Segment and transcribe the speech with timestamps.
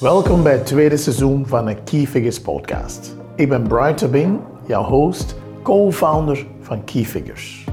[0.00, 3.16] Welkom bij het tweede seizoen van de Key Figures podcast.
[3.36, 7.64] Ik ben Brian Tabing, jouw host, co-founder van Key Figures.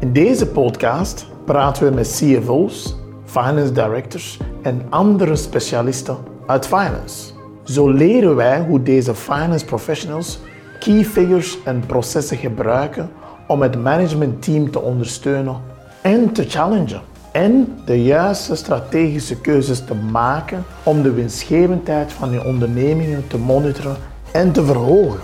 [0.00, 7.32] In deze podcast praten we met CFO's, finance directors en andere specialisten uit finance.
[7.64, 10.38] Zo leren wij hoe deze finance professionals
[10.78, 13.10] key figures en processen gebruiken
[13.46, 15.60] om het managementteam te ondersteunen
[16.02, 17.07] en te challengen.
[17.32, 23.96] En de juiste strategische keuzes te maken om de winstgevendheid van je ondernemingen te monitoren
[24.32, 25.20] en te verhogen.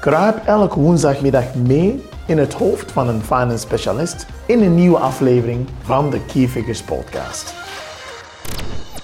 [0.00, 5.66] Kruip elke woensdagmiddag mee in het hoofd van een finance specialist in een nieuwe aflevering
[5.82, 7.54] van de Key Figures podcast.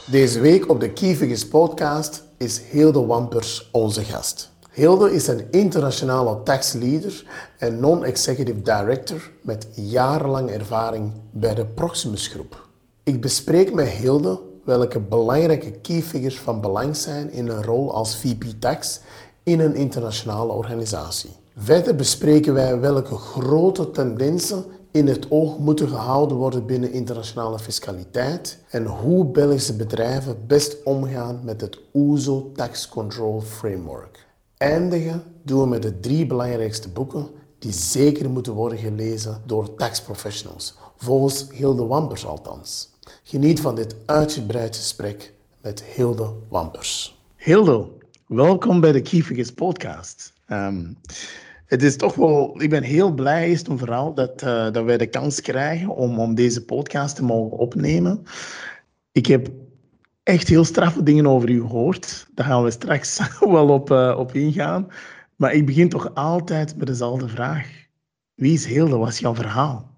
[0.07, 4.54] Deze week op de Key Figures podcast is Hilde Wampers onze gast.
[4.75, 7.27] Hilde is een internationale taxleader
[7.59, 12.69] en non-executive director met jarenlang ervaring bij de Proximus Groep.
[13.03, 18.17] Ik bespreek met Hilde welke belangrijke key figures van belang zijn in een rol als
[18.17, 19.01] VP Tax
[19.43, 21.31] in een internationale organisatie.
[21.57, 28.59] Verder bespreken wij welke grote tendensen in het oog moeten gehouden worden binnen internationale fiscaliteit
[28.71, 34.25] en hoe Belgische bedrijven best omgaan met het OESO Tax Control Framework.
[34.57, 40.75] Eindigen doen we met de drie belangrijkste boeken die zeker moeten worden gelezen door taxprofessionals,
[40.97, 42.91] volgens Hilde Wampers althans.
[43.23, 47.23] Geniet van dit uitgebreid gesprek met Hilde Wampers.
[47.37, 47.89] Hilde,
[48.27, 50.33] welkom bij de Key podcast.
[50.47, 50.93] Ehm,
[51.67, 54.99] het is toch wel, ik ben heel blij eerst en vooral dat, uh, dat wij
[54.99, 58.23] de kans krijgen om, om deze podcast te mogen opnemen.
[59.13, 59.51] Ik heb
[60.25, 62.27] echt heel straffe dingen over u gehoord.
[62.35, 64.91] Daar gaan we straks wel op, uh, op ingaan.
[65.37, 67.69] Maar ik begin toch altijd met dezelfde vraag.
[68.35, 68.97] Wie is Hilde?
[68.97, 69.91] Wat is jouw verhaal?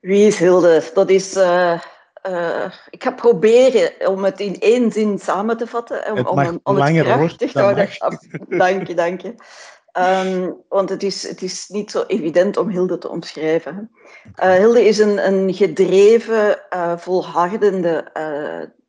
[0.00, 0.90] Wie is Hilde?
[0.94, 1.36] Dat is...
[1.36, 1.80] Uh,
[2.28, 6.10] uh, ik ga proberen om het in één zin samen te vatten.
[6.10, 7.88] Om, het om, mag om langer het te houden.
[7.98, 8.18] mag.
[8.58, 9.34] Dank je, dank je.
[9.98, 13.90] Um, want het is, het is niet zo evident om Hilde te omschrijven.
[14.42, 18.10] Uh, Hilde is een, een gedreven, uh, volhardende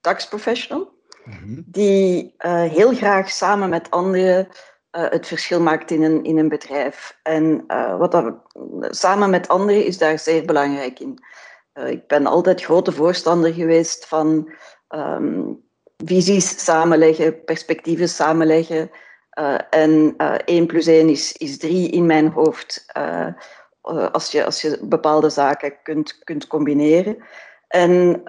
[0.08, 0.96] taxprofessional.
[1.26, 1.62] Mhm.
[1.66, 2.36] Die
[2.70, 4.48] heel graag samen met anderen
[4.92, 7.20] het verschil maakt in een, in een bedrijf.
[7.24, 7.66] En
[7.98, 8.36] wat dat,
[8.82, 11.20] samen met anderen is daar zeer belangrijk in.
[11.88, 14.52] ik ben altijd grote voorstander geweest van
[14.90, 15.64] um,
[16.06, 18.92] visies samenleggen, perspectieven samenleggen.
[19.70, 22.86] En uh, 1 plus 1 is, is 3 in mijn hoofd
[24.12, 27.18] als, je, als je bepaalde zaken kunt, kunt combineren.
[27.68, 28.22] En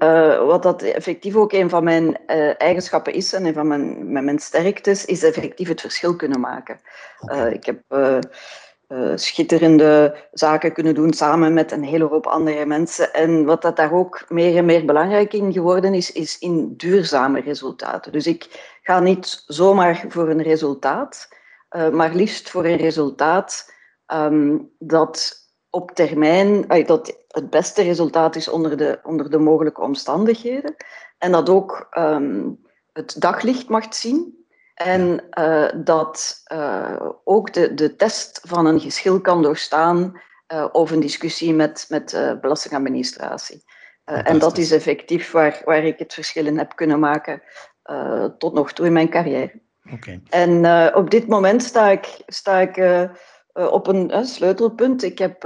[0.47, 2.26] wat dat effectief ook een van mijn
[2.56, 6.81] eigenschappen is en een van mijn, mijn, mijn sterktes, is effectief het verschil kunnen maken.
[7.21, 7.53] Okay.
[7.53, 7.81] ik heb
[9.15, 13.12] schitterende zaken kunnen doen samen met een hele hoop andere mensen.
[13.12, 17.41] En wat dat daar ook meer en meer belangrijk in geworden is, is in duurzame
[17.41, 18.12] resultaten.
[18.12, 21.28] Dus ik ga niet zomaar voor een resultaat,
[21.93, 23.72] maar liefst voor een resultaat
[24.12, 25.37] um, dat
[25.70, 30.75] op termijn, dat het beste resultaat is onder de, onder de mogelijke omstandigheden.
[31.19, 32.59] En dat ook um,
[32.93, 34.47] het daglicht mag zien.
[34.75, 36.43] En uh, dat
[37.25, 40.21] ook de, de test van een geschil kan doorstaan
[40.72, 43.65] of een discussie met, met belastingadministratie.
[44.05, 47.43] en dat is effectief waar, waar ik het verschil in heb kunnen maken
[48.38, 49.53] tot nog toe in mijn carrière.
[49.93, 50.22] Okay.
[50.28, 53.09] En op dit moment sta ik, sta ik
[53.53, 55.03] op een sleutelpunt.
[55.03, 55.43] Ik, heb,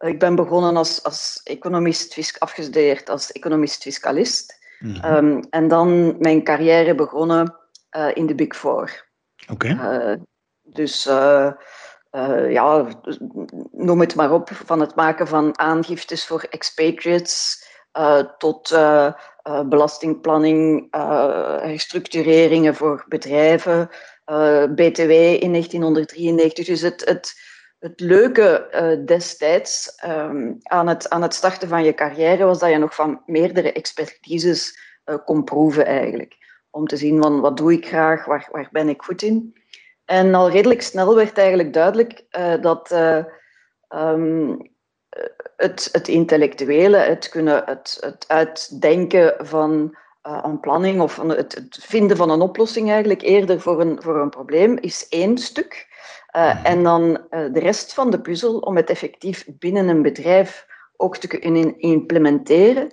[0.00, 4.58] ik ben begonnen als, als economist, afgestudeerd als economist-fiscalist.
[4.78, 5.14] Mhm.
[5.14, 7.54] um, en dan mijn carrière begonnen
[8.14, 9.08] in de Big Four.
[9.50, 10.18] Okay.
[10.62, 11.04] dus
[12.48, 12.86] ja,
[13.70, 17.64] noem het maar op, van het maken van aangiftes voor expatriates
[18.38, 18.78] tot
[19.68, 20.88] belastingplanning,
[21.60, 23.88] herstructureringen voor bedrijven,
[24.74, 26.66] BTW in 1993.
[26.66, 27.34] Dus het, het,
[27.80, 32.78] het leuke destijds um, aan, het, aan het starten van je carrière was dat je
[32.78, 34.78] nog van meerdere expertises
[35.24, 36.36] kon proeven eigenlijk.
[36.70, 39.54] Om te zien van wat doe ik graag, waar, waar ben ik goed in.
[40.04, 42.24] En al redelijk snel werd eigenlijk duidelijk
[42.60, 42.90] dat
[43.88, 44.70] um,
[45.56, 52.16] het, het intellectuele, het, kunnen, het, het uitdenken van een planning of het, het, vinden
[52.16, 55.88] van een oplossing eigenlijk eerder voor een, voor een probleem is één stuk.
[56.36, 57.18] Uh, en dan uh,
[57.52, 60.66] de rest van de puzzel om het effectief binnen een bedrijf
[60.96, 62.88] ook te kunnen implementeren.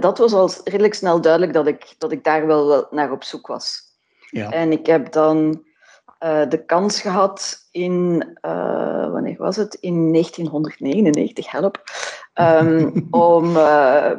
[0.00, 3.24] dat was al redelijk snel duidelijk dat ik, dat ik daar wel, wel naar op
[3.24, 3.82] zoek was.
[4.30, 4.50] Ja.
[4.50, 5.64] En ik heb dan
[6.48, 8.28] de kans gehad in,
[9.12, 9.74] wanneer was het?
[9.74, 11.82] In 1999, help,
[12.34, 13.52] um, om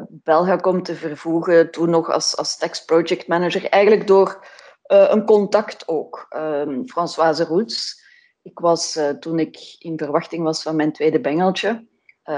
[0.09, 4.45] Belgacom te vervoegen, toen nog als, als tax project manager, eigenlijk door
[4.83, 6.27] een contact ook.
[6.35, 8.03] Um, Françoise Roets.
[8.45, 11.87] Ik was toen ik in verwachting was van mijn tweede bengeltje.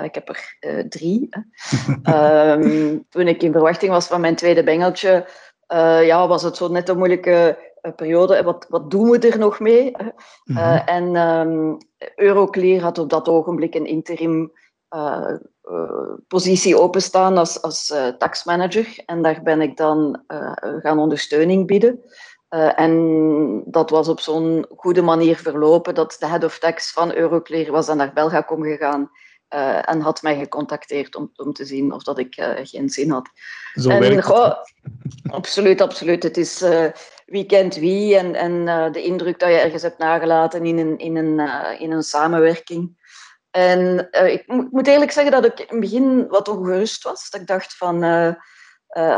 [0.04, 0.58] ik heb er
[0.90, 1.30] drie.
[2.04, 5.28] um, toen ik in verwachting was van mijn tweede bengeltje,
[6.04, 7.58] ja, was het zo net een moeilijke
[7.96, 8.44] periode.
[8.44, 9.96] Wat, wat doen we er nog mee?
[10.44, 11.78] Mm en um,
[12.16, 14.52] Euroclear had op dat ogenblik een interim
[14.96, 15.34] uh,
[15.64, 19.04] uh, positie openstaan als, als uh, taxmanager.
[19.06, 20.24] En daar ben ik dan
[20.58, 22.00] gaan ondersteuning bieden.
[22.50, 27.72] En dat was op zo'n goede manier verlopen dat de head of tax van Euroclear
[27.72, 29.12] was dan naar Belgacom gegaan
[29.56, 33.12] uh, en had mij gecontacteerd om, om te zien of dat ik uh, geen zin
[33.12, 33.30] had.
[33.74, 34.54] Zo en, werkt goh,
[35.30, 36.24] Absoluut, absoluut.
[36.24, 36.64] Het is
[37.26, 41.16] wie kent wie en, en de indruk dat je ergens hebt nagelaten in een, in
[41.16, 41.40] een,
[41.80, 43.06] in een samenwerking.
[43.52, 47.30] En ik moet eerlijk zeggen dat ik in het begin wat ongerust was.
[47.30, 48.04] Dat ik dacht van,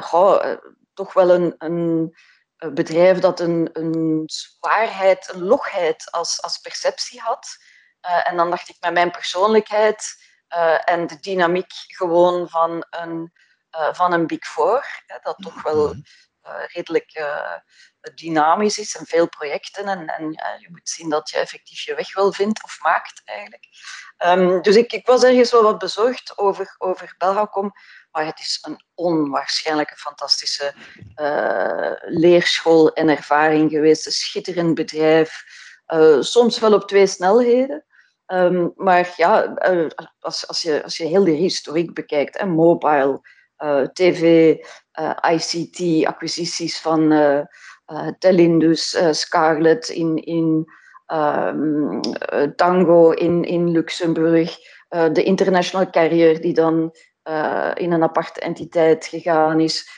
[0.01, 0.55] goh,
[0.93, 2.13] toch wel een, een
[2.59, 7.57] bedrijf dat een, een zwaarheid, een logheid als, als perceptie had.
[8.05, 10.23] Uh, en dan dacht ik met mijn persoonlijkheid
[10.55, 13.33] uh, en de dynamiek gewoon van een,
[13.75, 15.99] uh, van een Big Four, hè, dat toch wel mhm.
[16.65, 17.11] redelijk
[18.15, 19.87] dynamisch is en veel projecten.
[19.87, 23.63] En, en je moet zien dat je effectief je weg wel vindt of maakt eigenlijk.
[24.25, 27.73] Um, dus ik, ik, was ergens wel wat bezorgd over, over Belgacom.
[28.11, 30.73] Maar het is een onwaarschijnlijke fantastische
[32.05, 34.05] leerschool en ervaring geweest.
[34.05, 35.43] Een schitterend bedrijf.
[36.19, 37.83] soms wel op twee snelheden.
[38.33, 39.87] Um, maar ja, uh,
[40.19, 43.21] als, als, je, als je heel de historiek bekijkt, en mobile,
[43.93, 44.55] tv,
[45.29, 47.13] ICT, acquisities van
[48.19, 50.71] Telindus, Scarlett in, in
[51.07, 52.01] um,
[52.55, 54.57] Tango in, in Luxemburg,
[54.89, 56.95] de international carrier die dan
[57.73, 59.89] in een aparte entiteit gegaan is,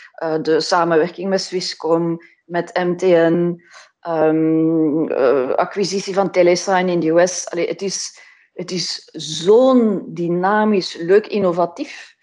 [0.42, 3.62] de samenwerking met Swisscom, met MTN,
[4.08, 7.50] um, uh, acquisitie van Telesign in de US.
[7.50, 8.20] Allee, het is,
[8.54, 12.16] het is zo'n dynamisch, leuk, innovatief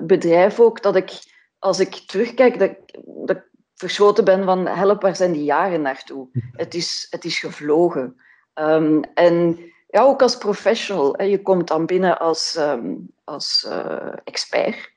[0.00, 1.10] bedrijf ook, dat ik,
[1.58, 3.42] als ik terugkijk, dat, dat ik
[3.74, 6.28] verschoten ben van help, waar zijn die jaren naartoe?
[6.62, 8.16] Het is, het is gevlogen.
[8.54, 9.58] Um, en
[9.94, 11.14] ja, ook als professional.
[11.16, 14.92] Hè, je komt dan binnen als, um, als uh, expert.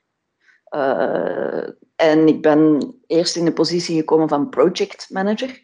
[0.74, 5.60] Uh, en ik ben eerst in de positie gekomen van project manager.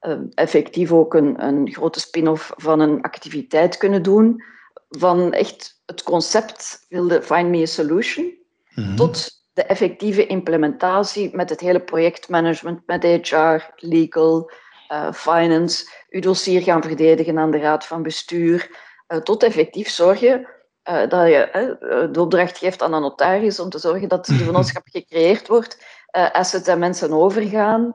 [0.00, 4.42] Ehm, effectief ook een, een grote spin-off van een activiteit kunnen doen.
[4.88, 8.34] Van echt het concept wilde Find Me a Solution
[8.74, 8.96] mhm.
[8.96, 14.50] tot de effectieve implementatie met het hele projectmanagement, met HR, legal,
[14.92, 18.70] uh, finance, uw dossier gaan verdedigen aan de raad van bestuur,
[19.08, 20.48] uh, tot effectief zorgen
[20.90, 24.82] uh, dat je de opdracht geeft aan een notaris om te zorgen dat de vennootschap
[24.92, 27.94] gecreëerd wordt, assets en mensen overgaan,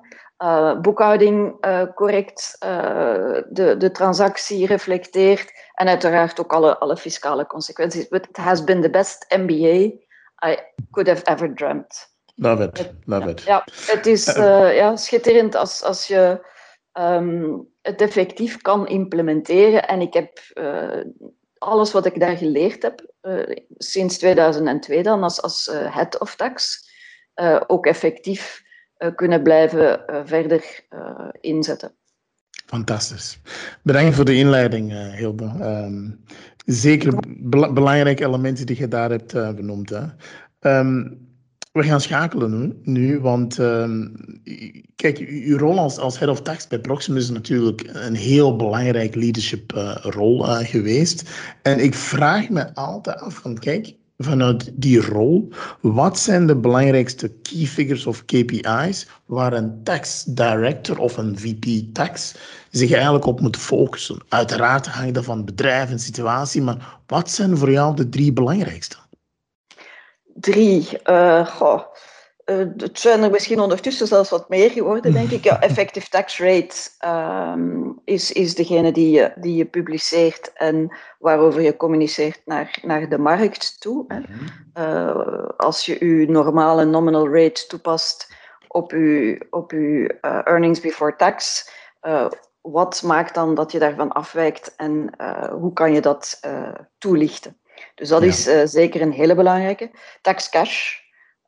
[0.82, 1.56] boekhouding
[1.96, 8.08] correct de, de transactie reflecteert en uiteraard ook alle, alle fiscale consequenties.
[8.08, 9.92] But it has been the best MBA
[10.46, 10.58] I
[10.92, 12.08] could have ever dreamt.
[12.36, 13.42] Love it, love it.
[13.42, 16.52] Ja, het is ja, schitterend als, als je
[17.00, 19.88] um, het effectief kan implementeren.
[19.88, 20.40] En ik heb
[21.58, 23.14] alles wat ik daar geleerd heb,
[23.78, 26.90] sinds 2002 dan als, als head of tax,
[27.68, 28.64] ook effectief
[29.04, 31.92] eh, kunnen blijven eh, verder eh, inzetten.
[32.66, 33.40] Fantastisch.
[33.82, 35.46] Bedankt voor de inleiding, Hilde.
[35.62, 36.24] Um,
[36.66, 37.14] zeker
[37.74, 39.90] belangrijke elementen die je daar hebt benoemd.
[39.90, 40.04] Hè.
[40.80, 41.28] Um,
[41.74, 44.16] we gaan schakelen nu, want um,
[44.96, 49.74] kijk, uw rol als, head of tax bij Proximus is natuurlijk een heel belangrijk leadership
[49.76, 51.30] uh, rol uh, geweest.
[51.62, 55.50] En ik vraag me altijd af van, kijk, vanuit die rol,
[55.82, 61.94] wat zijn de belangrijkste key figures of KPI's waar een tax director of een VP
[61.94, 62.36] tax
[62.72, 64.18] zich eigenlijk op moet focussen?
[64.30, 69.03] Uiteraard hangt dat van bedrijf en situatie, maar wat zijn voor jou de drie belangrijkste?
[70.34, 71.00] Drie.
[71.10, 71.82] Uh, goh.
[72.46, 75.44] Uh, het zijn er misschien ondertussen zelfs wat meer geworden, denk ik.
[75.44, 76.76] Ja, effective tax rate
[77.56, 83.10] um, is, is degene die je, die je publiceert en waarover je communiceert naar, naar
[83.10, 84.06] de markt toe.
[84.08, 84.20] Hè.
[84.78, 88.34] Uh, als je je normale nominal rate toepast
[88.68, 91.70] op je, op uw, uh, earnings before tax,
[92.62, 95.10] wat maakt dan dat je daarvan afwijkt en
[95.52, 96.40] hoe kan je dat
[96.98, 97.58] toelichten?
[97.96, 98.28] Dus dat ja.
[98.28, 99.92] is zeker een hele belangrijke.
[100.22, 101.02] Tax cash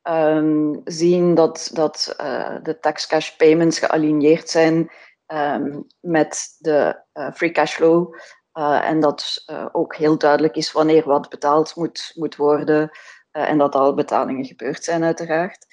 [0.10, 4.92] um, zien dat, dat uh, de tax cash payments gealigneerd zijn
[5.28, 8.16] um, met de uh, free cashflow.
[8.54, 12.90] Uh, en dat ook heel duidelijk is wanneer wat betaald moet, moet worden.
[13.32, 15.66] en dat al betalingen gebeurd zijn, uiteraard.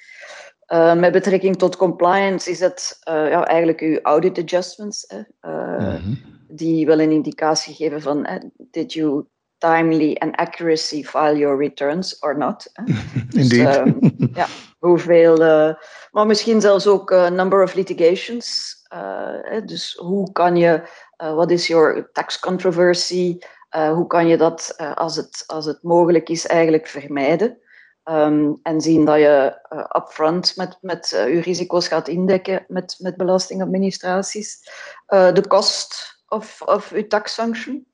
[0.97, 5.14] met betrekking tot compliance is het ja, eigenlijk uw audit adjustments.
[5.40, 6.14] Mhm.
[6.49, 9.26] Die wel een indicatie geven van did you
[9.62, 12.66] timely and accuracy file your returns or not.
[13.31, 13.76] Dus, Indeed.
[13.76, 13.99] Um,
[14.35, 14.47] ja,
[14.78, 15.75] hoeveel, uh,
[16.11, 18.76] maar misschien zelfs ook uh, number of litigations.
[18.95, 20.83] Uh, dus hoe kan je,
[21.16, 23.38] wat is your tax controversy?
[23.71, 27.59] hoe kan je dat, als, het, als het mogelijk is, eigenlijk vermijden?
[28.04, 29.59] Um, en zien dat je
[29.97, 34.69] upfront met, met je risico's gaat indekken met, met belastingadministraties.
[35.07, 37.87] de kost of, of je tax function.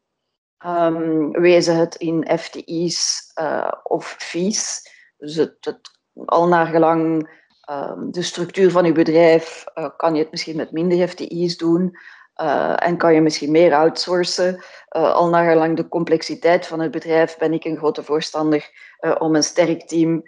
[0.66, 4.90] Um, wezen het in FTI's uh, of fees.
[5.18, 5.90] Dus het, het,
[6.24, 7.30] al naar gelang
[7.70, 11.98] um, de structuur van je bedrijf uh, kan je het misschien met minder FTI's doen.
[12.36, 14.62] Uh, en kan je misschien meer outsourcen.
[14.88, 18.70] al naar gelang de complexiteit van het bedrijf ben ik een grote voorstander
[19.18, 20.22] om een sterk team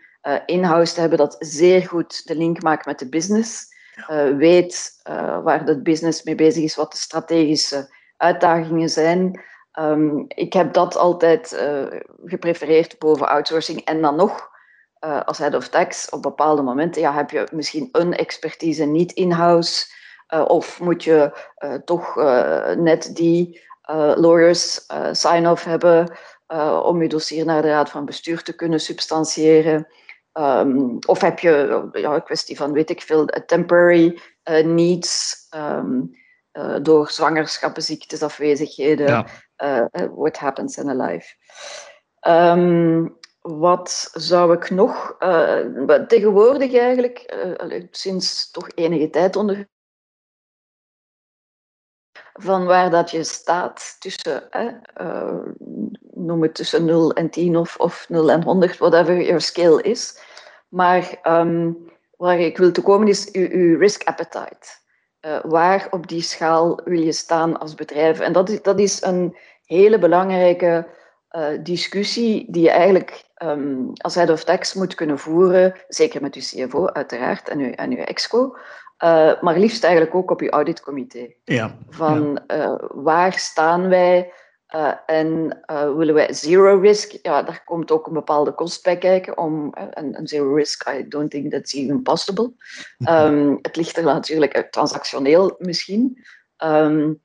[0.47, 3.67] in-house te hebben dat zeer goed de link maakt met de business.
[4.37, 5.01] weet
[5.43, 9.41] waar de business mee bezig is, wat de strategische uitdagingen zijn.
[9.79, 13.85] Um, ik heb dat altijd uh, geprefereerd boven outsourcing.
[13.85, 14.50] En dan nog,
[15.05, 19.12] uh, als head of tax, op bepaalde momenten ja, heb je misschien een expertise niet
[19.12, 19.99] in-house.
[20.35, 21.33] Uh, of moet je
[21.85, 22.17] toch
[22.77, 23.61] net die
[24.15, 26.17] lawyers sign-off hebben
[26.83, 29.87] om je dossier naar de Raad van Bestuur te kunnen substantiëren.
[30.33, 34.21] Um, of heb je ja, een kwestie van, weet ik veel, temporary
[34.65, 35.37] needs.
[35.57, 36.19] Um,
[36.52, 39.07] uh, door zwangerschappen, ziektes, afwezigheden.
[39.07, 39.26] Ja.
[39.64, 41.35] Uh, what happens in a life.
[42.28, 45.16] Um, wat zou ik nog?
[46.09, 47.35] Tegenwoordig eigenlijk,
[47.90, 49.69] sinds toch enige tijd onder
[52.33, 54.49] van waar dat je staat tussen,
[55.00, 55.45] uh,
[56.14, 60.19] noem het tussen 0 en 10 of, of 0 en 100, whatever your skill is.
[60.69, 64.80] Maar um, waar ik wil te komen is je risk appetite.
[65.27, 68.21] Uh, waar op die schaal wil je staan als bedrijf?
[68.21, 70.87] En dat is, dat is een hele belangrijke
[71.37, 76.35] uh, discussie die je eigenlijk um, als head of tax moet kunnen voeren, zeker met
[76.35, 78.57] je CFO uiteraard en je, en je exco,
[79.05, 81.29] uh, maar liefst eigenlijk ook op je auditcomité.
[81.45, 82.81] Ja, Van ja.
[82.95, 84.33] waar staan wij
[84.75, 87.12] uh, en uh, willen wij zero risk?
[87.23, 89.39] Ja, daar komt ook een bepaalde kost bij kijken.
[89.39, 92.53] Om, uh, een, zero risk, I don't think that's even possible.
[93.09, 96.25] Um, het ligt er natuurlijk transactioneel misschien.
[96.65, 97.21] Um,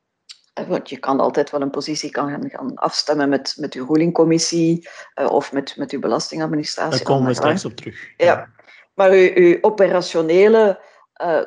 [0.68, 4.88] want je kan altijd wel een positie kan gaan, gaan afstemmen met, met uw rulingcommissie
[5.16, 6.98] of met, met uw belastingadministratie.
[6.98, 8.14] Daar komen we straks op terug.
[8.18, 8.50] Ja, ja.
[8.94, 10.80] maar uw, uw operationele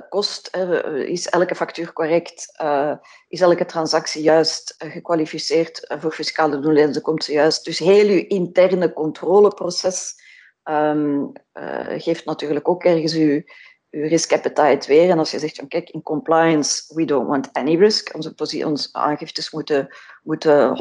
[0.09, 2.93] kost, uh, is elke factuur correct, uh,
[3.29, 7.65] is elke transactie juist gekwalificeerd voor fiscale doeleinden, komt ze juist.
[7.65, 10.15] Dus heel uw interne controleproces
[10.65, 11.33] um,
[11.97, 13.43] geeft natuurlijk ook ergens uw,
[13.91, 15.11] uw risk appetite weer.
[15.11, 19.51] En als je zegt, kijk, in compliance, we don't want any risk, onze, onze aangiftes
[19.51, 19.89] moeten,
[20.23, 20.77] moeten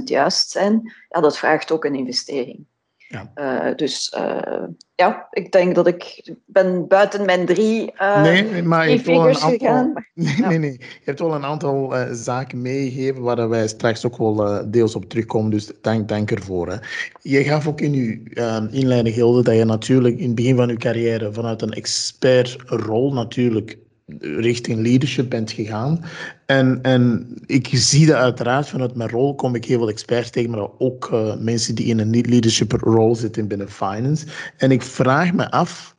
[0.00, 2.66] 100% juist zijn, ja, dat vraagt ook een investering.
[3.10, 3.30] Ja.
[3.34, 4.64] Uh, dus uh,
[4.94, 9.28] ja, ik denk dat ik ben buiten mijn drie, uh, nee, maar je hebt wel
[9.28, 9.92] een aantal, gegaan.
[10.14, 10.48] Nee, ja.
[10.48, 14.94] nee, nee, je hebt wel een aantal zaken meegegeven waar wij straks ook wel deels
[14.94, 15.50] op terugkomen.
[15.50, 16.68] Dus dank, dank ervoor.
[16.68, 16.76] Hè.
[17.22, 20.76] Je gaf ook in je inleiding, Hilde, dat je natuurlijk in het begin van je
[20.76, 23.78] carrière vanuit een expertrol natuurlijk
[24.18, 26.04] richting leadership bent gegaan.
[26.46, 30.50] En, en ik zie dat uiteraard vanuit mijn rol kom ik heel veel experts tegen,
[30.50, 34.26] maar ook uh, mensen die in een leadership rol zitten binnen finance.
[34.56, 35.96] En ik vraag me af,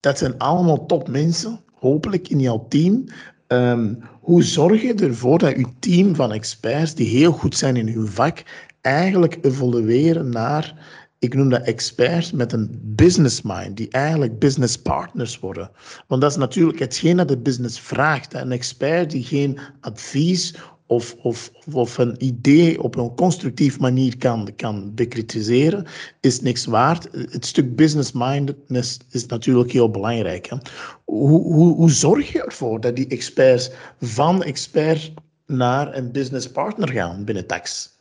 [0.00, 3.04] dat zijn allemaal topmensen, hopelijk in jouw team.
[3.48, 7.88] Um, hoe zorg je ervoor dat je team van experts die heel goed zijn in
[7.88, 8.42] hun vak
[8.80, 10.74] eigenlijk evolueren naar
[11.20, 15.70] ik noem dat experts met een business mind, die eigenlijk business partners worden.
[16.06, 18.34] Want dat is natuurlijk hetgeen dat de business vraagt.
[18.34, 20.54] Een expert die geen advies
[20.86, 25.86] of, of, of een idee op een constructief manier kan, kan bekritiseren,
[26.20, 27.08] is niks waard.
[27.12, 30.46] Het stuk business-mindedness is natuurlijk heel belangrijk.
[30.46, 30.56] Hè?
[31.04, 35.12] Hoe, hoe, hoe zorg je ervoor dat die experts van expert
[35.46, 37.98] naar een business partner gaan binnen tax?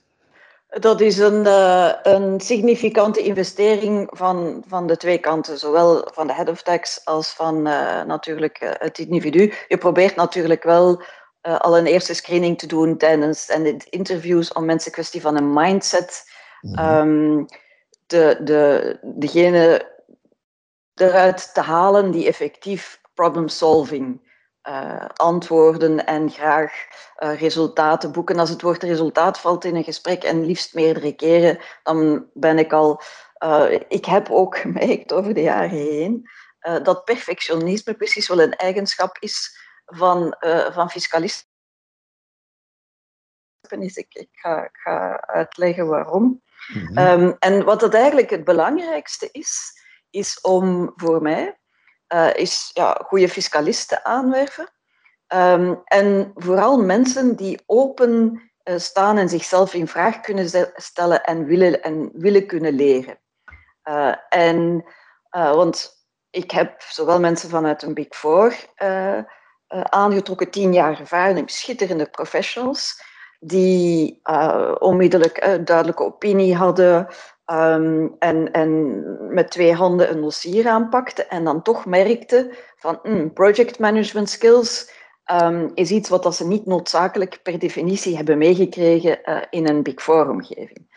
[0.70, 6.34] Dat is een, uh, een significante investering van, van de twee kanten, zowel van de
[6.34, 9.54] head of tax als van uh, natuurlijk uh, het individu.
[9.68, 11.02] Je probeert natuurlijk wel
[11.42, 15.54] al een eerste screening te doen tijdens en de interviews om mensen kwestie van een
[15.54, 16.24] mindset.
[16.80, 17.46] Um,
[18.06, 19.92] de, de, degene
[20.96, 24.28] eruit te halen die effectief problem solving
[24.70, 26.74] uh, antwoorden en graag
[27.20, 28.40] uh, resultaten boeken.
[28.40, 32.74] Als het woord resultaat valt in een gesprek en liefst meerdere keren, dan ben ik
[32.74, 33.02] al.
[33.44, 36.30] Uh, ik heb ook gemerkt over de jaren heen
[36.84, 40.36] dat perfectionisme precies wel een eigenschap is van,
[40.72, 41.48] van fiscalisten.
[43.70, 46.42] Ik, ik, ga, ik ga uitleggen waarom.
[46.74, 46.98] Mhm.
[46.98, 51.60] Ehm, en wat het eigenlijk het belangrijkste is, is om voor mij
[52.13, 54.70] uh, is ja, goede fiscalisten aanwerven.
[55.28, 61.46] Ehm, en vooral mensen die open uh, staan en zichzelf in vraag kunnen stellen en
[61.46, 63.20] willen, en willen kunnen leren.
[63.84, 64.86] Uh, en,
[65.32, 68.56] want ik heb zowel mensen vanuit een Big Four
[69.68, 73.04] aangetrokken, tien jaar ervaring, schitterende professionals,
[73.39, 74.19] die
[74.79, 77.08] onmiddellijk een duidelijke opinie hadden,
[77.53, 79.03] Um, en, en
[79.34, 84.91] met twee handen een dossier aanpakte en dan toch merkte van mm, project management skills
[85.31, 90.01] um, is iets wat ze niet noodzakelijk per definitie hebben meegekregen uh, in een Big
[90.01, 90.88] Four omgeving.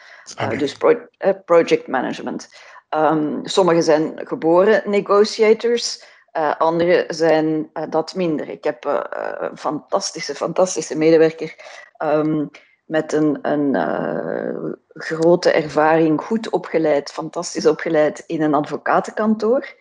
[0.40, 1.06] Uh, dus pro
[1.44, 2.48] project management.
[2.90, 6.04] Um, sommigen zijn geboren negotiators,
[6.58, 8.48] anderen zijn dat minder.
[8.48, 8.84] Ik heb
[9.38, 11.54] een fantastische, fantastische medewerker
[12.92, 19.74] met een, een uh, grote ervaring, goed opgeleid, fantastisch opgeleid in een advocatenkantoor.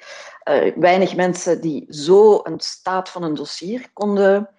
[0.49, 4.49] Uh, weinig mensen die zo een staat van een dossier konden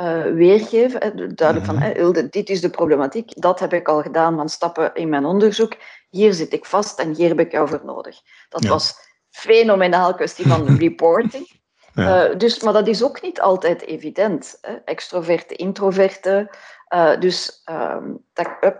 [0.00, 1.00] uh, weergeven.
[1.34, 5.08] Duidelijk van, Hilde, dit is de problematiek, dat heb ik al gedaan van stappen in
[5.08, 5.76] mijn onderzoek.
[6.08, 8.20] Hier zit ik vast en hier heb ik jou voor nodig.
[8.48, 8.94] Dat was
[9.30, 11.58] fenomenaal kwestie van reporting.
[11.94, 12.34] Ja.
[12.34, 14.58] dus, maar dat is ook niet altijd evident.
[14.60, 14.74] Hè.
[14.84, 16.50] Extroverte, introverte,
[16.94, 18.24] uh, dus um,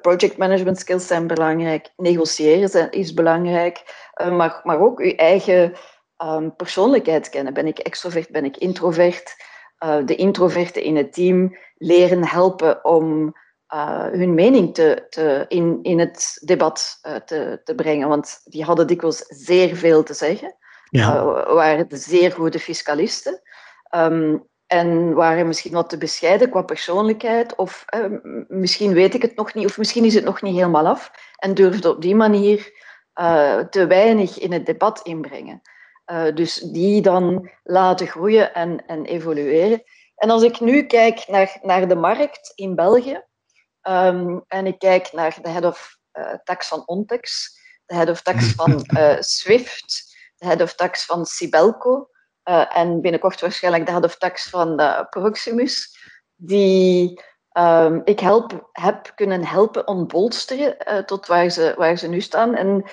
[0.01, 5.73] project management skills zijn belangrijk, negociëren is belangrijk, uh, maar, maar ook je eigen
[6.25, 7.55] um, persoonlijkheid kennen.
[7.55, 9.49] Ben ik extrovert, ben ik introvert?
[10.05, 13.35] De introverten in het team leren helpen om
[14.13, 19.25] hun mening te, te, in, in het debat te, te brengen, want die hadden dikwijls
[19.27, 20.55] zeer veel te zeggen.
[20.91, 21.25] Ja.
[21.55, 23.41] waren zeer goede fiscalisten.
[23.95, 28.05] Um, en waren misschien wat te bescheiden qua persoonlijkheid, of eh,
[28.49, 31.55] misschien weet ik het nog niet, of misschien is het nog niet helemaal af, en
[31.55, 32.73] durfde op die manier
[33.71, 35.61] te weinig in het debat inbrengen.
[36.35, 39.83] Dus die dan laten groeien en, en evolueren.
[40.15, 43.25] En als ik nu kijk naar, naar de markt in België,
[43.83, 48.23] um, en ik kijk naar de head of uh, tax van Ontex, de head of
[48.23, 48.85] tax van
[49.39, 52.09] Swift, de head of tax van Sibelco,
[52.45, 55.99] uh, en binnenkort waarschijnlijk de head of tax van Proximus,
[56.35, 62.55] die um, ik help, heb kunnen helpen ontbolsteren tot waar ze, waar ze nu staan.
[62.55, 62.85] En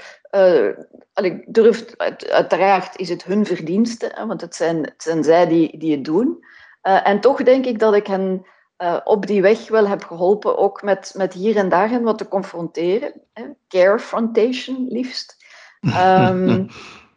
[1.13, 1.95] ik durf,
[2.30, 6.06] uiteraard is het hun verdienste, hè, want het zijn, het zijn zij die, die het
[6.06, 6.45] doen.
[6.82, 8.45] en toch denk ik dat ik hen
[9.03, 13.13] op die weg wel heb geholpen, ook met, met hier en daar wat te confronteren.
[13.33, 13.43] Hè.
[13.67, 15.45] Carefrontation liefst.
[15.81, 16.67] Um,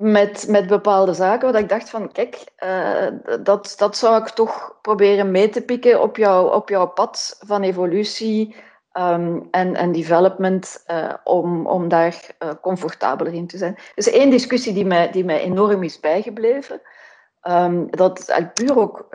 [0.00, 3.06] met, met bepaalde zaken, wat ik dacht van, kijk, uh,
[3.42, 7.62] dat, dat zou ik toch proberen mee te pikken op, jou, op jouw pad van
[7.62, 8.56] evolutie
[8.92, 12.26] um, en, en development, uh, om, om daar
[12.60, 13.78] comfortabeler in te zijn.
[13.94, 16.80] Dus één discussie die mij, die mij enorm is bijgebleven,
[17.42, 19.08] um, dat is puur ook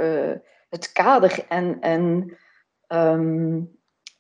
[0.75, 2.37] het kader en, en
[2.87, 3.71] um,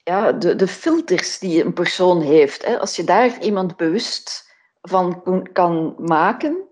[0.03, 2.65] ja, de, de filters die een persoon heeft.
[2.65, 2.79] Hè.
[2.79, 5.21] Als je daar iemand bewust van
[5.53, 6.63] kan maken.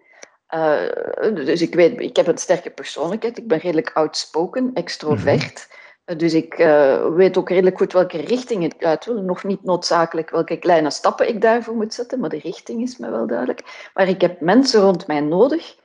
[0.56, 0.82] Uh,
[1.34, 3.38] dus ik, weet, ik heb een sterke persoonlijkheid.
[3.38, 5.68] Ik ben redelijk outspoken, extrovert.
[5.70, 5.82] Mm
[6.18, 9.22] Dus ik uh, weet ook redelijk goed welke richting ik uit wil.
[9.22, 13.10] Nog niet noodzakelijk welke kleine stappen ik daarvoor moet zetten, maar de richting is me
[13.10, 13.90] wel duidelijk.
[13.94, 15.76] Maar ik heb mensen rond mij nodig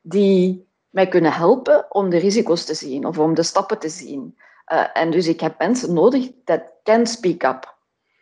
[0.00, 4.38] die mij kunnen helpen om de risico's te zien of om de stappen te zien.
[4.72, 7.74] Uh, en dus ik heb mensen nodig dat can speak up.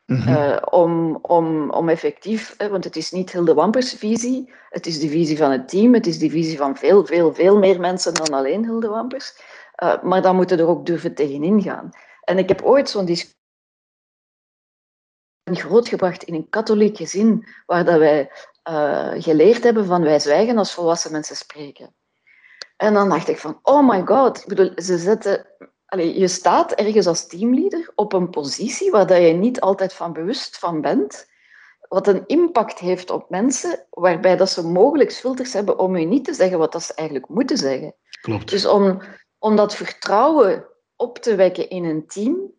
[0.07, 0.29] Mhm.
[0.29, 5.09] Eh, om, om, om effectief, want het is niet Hilde Wampers visie, het is de
[5.09, 8.29] visie van het team, het is de visie van veel, veel, veel meer mensen dan
[8.29, 9.41] alleen Hilde Wampers.
[9.83, 11.91] Uh, maar dan moeten er ook durven tegenin gaan.
[12.25, 13.43] En ik heb ooit zo'n discussie
[15.45, 18.31] grootgebracht in een katholiek gezin, waar dat wij
[19.21, 21.95] geleerd hebben van wij zwijgen als volwassen mensen spreken.
[22.77, 25.47] En dan dacht ik van, oh my god, ik bedoel, ze zetten
[25.95, 30.13] Allee, je staat ergens als teamleader op een positie waar dat je niet altijd van
[30.13, 31.27] bewust van bent,
[31.89, 36.25] wat een impact heeft op mensen, waarbij dat ze mogelijk filters hebben om je niet
[36.25, 37.95] te zeggen wat dat ze eigenlijk moeten zeggen.
[38.21, 38.51] Klopt.
[38.51, 39.01] Dus om,
[39.39, 42.53] om dat vertrouwen op te wekken in een team,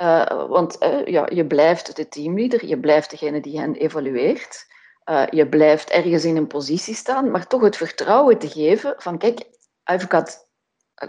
[0.00, 4.66] uh, want uh, ja, je blijft de teamleader, je blijft degene die hen evalueert,
[5.10, 9.18] uh, je blijft ergens in een positie staan, maar toch het vertrouwen te geven van
[9.18, 9.52] kijk,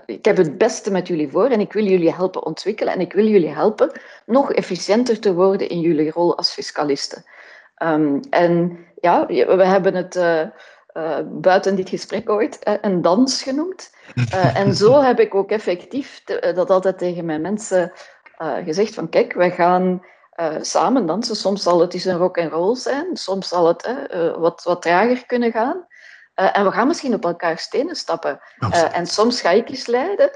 [0.05, 3.13] Ik heb het beste met jullie voor en ik wil jullie helpen ontwikkelen en ik
[3.13, 3.91] wil jullie helpen
[4.25, 7.25] nog efficiënter te worden in jullie rol als fiscalisten.
[7.83, 10.47] Um, en ja, we hebben het uh,
[11.25, 13.93] buiten dit gesprek ooit een dans genoemd.
[14.53, 16.23] en zo heb ik ook effectief
[16.55, 17.91] dat altijd tegen mijn mensen
[18.63, 20.05] gezegd van kijk, wij gaan
[20.61, 21.35] samen dansen.
[21.35, 23.89] Soms zal het eens een rock and roll zijn, soms zal het
[24.37, 25.85] wat, wat trager kunnen gaan.
[26.35, 28.39] En we gaan misschien op elkaar stenen stappen.
[28.91, 30.31] en soms ga ik eens leiden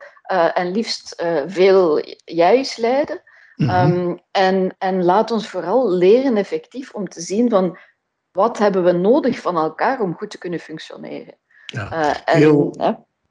[0.54, 3.22] en liefst veel jij eens leiden.
[3.60, 3.70] Mhm.
[3.70, 7.78] Ehm, en, en laat ons vooral leren effectief om te zien van
[8.32, 11.34] wat hebben we nodig van elkaar om goed te kunnen functioneren.
[11.66, 12.26] Ja.
[12.26, 12.74] En, heel,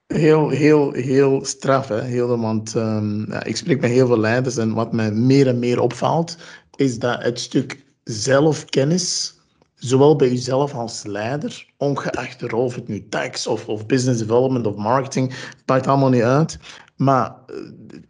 [0.07, 2.01] heel, heel, heel straf, hè?
[2.01, 5.59] Heel, want um, ja, ik spreek met heel veel leiders en wat mij meer en
[5.59, 6.37] meer opvalt,
[6.77, 9.38] is dat het stuk zelfkennis,
[9.79, 14.19] zowel bij jezelf als leider, ongeacht de rol, of het nu tax of, of business
[14.19, 15.35] development of marketing,
[15.67, 16.59] maakt allemaal niet uit.
[16.97, 17.57] Maar eh,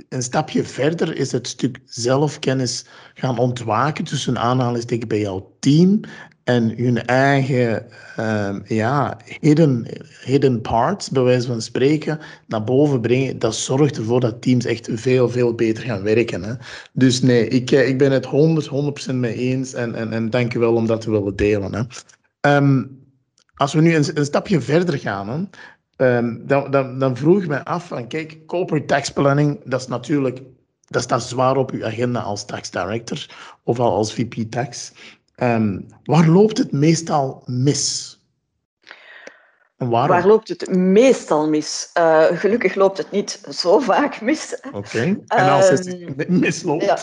[0.09, 6.01] een stapje verder is het stuk zelfkennis gaan ontwaken tussen aanhalingstekens bij jouw team
[6.49, 7.87] en hun eigen
[8.19, 9.87] uh, ja, hidden,
[10.25, 13.39] hidden parts, bij wijze van spreken, naar boven brengen.
[13.39, 16.43] Dat zorgt ervoor dat teams echt veel, veel beter gaan werken.
[16.43, 16.55] Hè.
[16.93, 18.69] Dus nee, ik, eh, ik ben het 100,
[19.13, 21.75] 100% mee eens en, en, en dank je wel om dat te willen delen.
[21.75, 21.83] Hè.
[22.57, 23.01] Um,
[23.55, 25.51] als we nu een, een stapje verder gaan,
[25.97, 29.87] um, dan, dan, dan vroeg ik me af van, kijk, corporate tax planning, dat is
[29.87, 30.43] natuurlijk,
[30.87, 33.27] dat staat zwaar op uw agenda als tax director
[33.63, 34.93] of al als VP tax.
[35.43, 38.17] Um, waar loopt het meestal mis?
[39.77, 41.91] Waar loopt het meestal mis?
[41.99, 44.61] Uh, gelukkig loopt het niet zo vaak mis.
[44.73, 46.85] Oké, en als het misloopt?
[46.85, 46.99] Ja.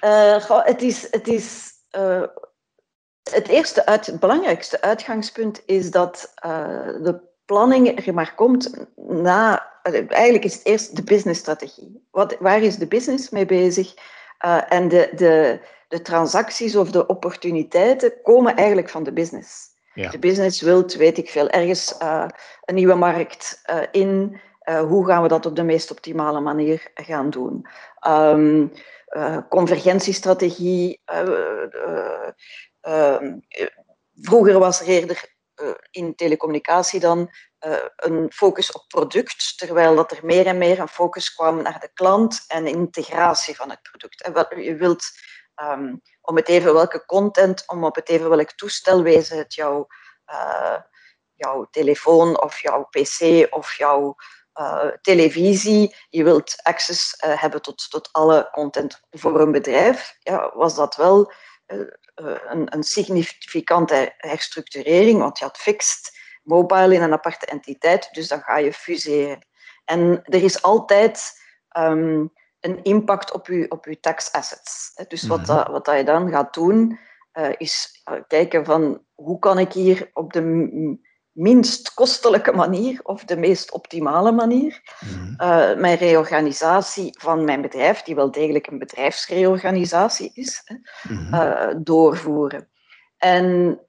[0.00, 2.22] Uh, het is, het, is uh,
[3.30, 6.32] het eerste, uit, het belangrijkste uitgangspunt is dat
[7.02, 9.66] de planning er maar komt na...
[10.08, 12.06] Eigenlijk is het eerst de businessstrategie.
[12.10, 13.94] Wat, waar is de business mee bezig?
[14.68, 19.76] en de, de, de transacties of de opportuniteiten komen eigenlijk van de business.
[19.94, 22.26] De business wil, weet ik veel, ergens uh,
[22.64, 24.40] een nieuwe markt uh, in.
[24.64, 27.66] Uh, hoe gaan we dat op de meest optimale manier gaan doen?
[28.08, 28.72] Um,
[29.48, 31.02] convergentiestrategie.
[32.80, 33.38] Ehm,
[34.14, 35.36] vroeger was er eerder
[35.90, 37.30] in telecommunicatie dan
[37.96, 41.90] een focus op product, terwijl dat er meer en meer een focus kwam naar de
[41.94, 44.22] klant en integratie van het product.
[44.22, 45.04] En wat, je wilt
[45.58, 49.86] Ehm, om het even welke content, om op het even welk toestel, wezen het jouw,
[50.26, 50.76] uh,
[51.34, 54.16] jouw telefoon of jouw pc of jouw
[54.54, 55.96] uh, televisie.
[56.08, 60.16] Je wilt access uh, hebben tot, tot alle content voor een bedrijf.
[60.18, 61.32] Ja, was dat wel
[61.66, 68.40] een, een significante herstructurering, want je had fixed mobile in een aparte entiteit, dus dan
[68.40, 69.46] ga je fuseren.
[69.84, 71.32] En er is altijd
[71.76, 72.32] um,
[72.68, 74.92] een impact op je, op je tax assets.
[75.08, 75.46] Dus wat, mhm.
[75.46, 76.98] dat, wat dat je dan gaat doen,
[77.32, 80.98] uh, is uh, kijken van hoe kan ik hier op de
[81.32, 88.02] minst kostelijke manier of de meest optimale manier mm uh, mijn reorganisatie van mijn bedrijf,
[88.02, 90.62] die wel degelijk een bedrijfsreorganisatie is,
[91.08, 92.68] mm doorvoeren.
[93.16, 93.80] En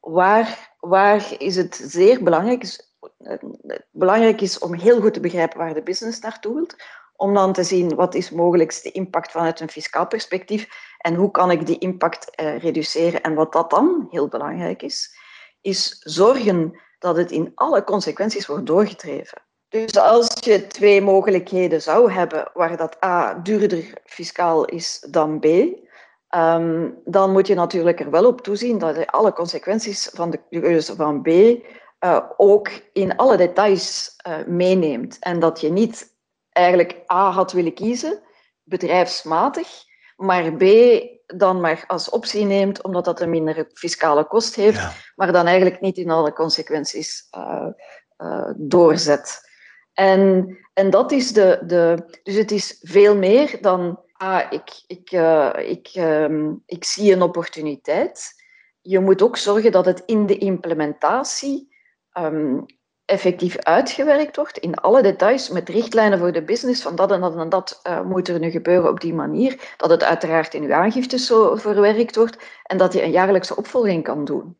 [0.00, 2.86] waar, waar is het zeer belangrijk?
[3.90, 6.76] belangrijk is om heel goed te begrijpen waar de business naartoe wilt,
[7.18, 11.30] om dan te zien wat is mogelijk de impact vanuit een fiscaal perspectief en hoe
[11.30, 13.22] kan ik die impact uh, reduceren.
[13.22, 15.16] En wat dat dan heel belangrijk is,
[15.60, 19.42] is zorgen dat het in alle consequenties wordt doorgedreven.
[19.68, 25.46] Dus als je twee mogelijkheden zou hebben waar dat A duurder fiscaal is dan B,
[26.34, 30.40] um, dan moet je natuurlijk er wel op toezien dat je alle consequenties van de
[30.50, 35.16] keuze van B uh, ook in alle details uh, meeneemt.
[35.20, 36.16] En dat je niet
[36.58, 38.22] eigenlijk A had willen kiezen,
[38.62, 39.68] bedrijfsmatig,
[40.16, 40.64] maar B
[41.26, 45.80] dan maar als optie neemt, omdat dat een mindere fiscale kost heeft, maar dan eigenlijk
[45.80, 47.66] niet in alle consequenties uh,
[48.18, 49.46] uh, doorzet.
[49.92, 52.04] En, en dat is de, de.
[52.22, 54.00] Dus het is veel meer dan.
[54.12, 58.32] Ah, ik, ik, uh, ik, um, ik zie een opportuniteit.
[58.80, 61.76] Je moet ook zorgen dat het in de implementatie
[62.12, 62.64] um,
[63.08, 67.36] effectief uitgewerkt wordt in alle details met richtlijnen voor de business van dat en dat
[67.36, 70.72] en dat uh, moet er nu gebeuren op die manier, dat het uiteraard in uw
[70.72, 74.58] aangiftes zo verwerkt wordt en dat je een jaarlijkse opvolging kan doen.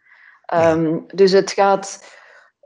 [0.54, 2.16] Um, dus het gaat,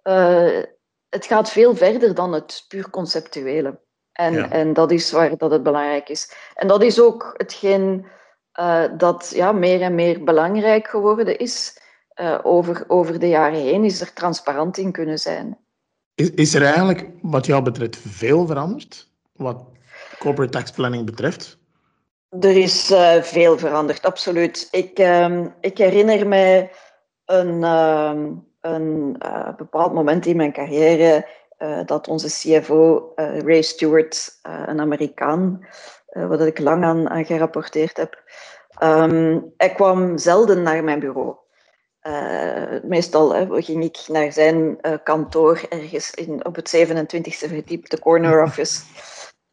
[0.04, 0.62] uh,
[1.08, 3.80] het gaat veel verder dan het puur conceptuele.
[4.12, 4.50] En, ja.
[4.50, 6.34] en dat is waar dat het belangrijk is.
[6.54, 8.06] En dat is ook hetgeen
[8.60, 11.80] uh, dat ja, meer en meer belangrijk geworden is.
[12.42, 15.61] over, over de jaren heen is er transparant in kunnen zijn.
[16.14, 19.10] Is, is er eigenlijk, wat jou betreft, veel veranderd?
[19.32, 19.64] Wat
[20.18, 21.58] corporate tax planning betreft?
[22.40, 24.68] Er is uh, veel veranderd, absoluut.
[24.70, 26.70] Ik, uh, ik herinner mij
[27.24, 28.12] een, uh,
[28.60, 29.18] een
[29.56, 31.28] bepaald moment in mijn carrière
[31.86, 35.66] dat onze CFO, Ray Stewart, een Amerikaan,
[36.12, 38.22] wat ik lang aan, aan gerapporteerd heb,
[38.78, 41.41] ehm, hij kwam zelden naar mijn bureau.
[42.82, 48.42] Meestal hè, ging ik naar zijn kantoor ergens in, op het 27e verdiep, de corner
[48.46, 48.80] office.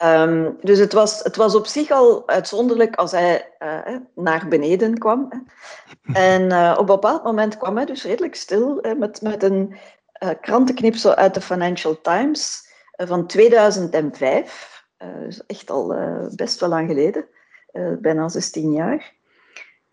[0.03, 4.97] Um, dus het was, het was op zich al uitzonderlijk als hij uh, naar beneden
[4.97, 5.47] kwam.
[6.13, 9.77] En op een bepaald moment kwam hij dus redelijk stil met, met een
[10.41, 14.83] krantenknipsel uit de Financial Times van 2005.
[14.97, 15.95] dus echt al
[16.35, 17.25] best wel lang geleden,
[18.01, 19.17] bijna 16 jaar.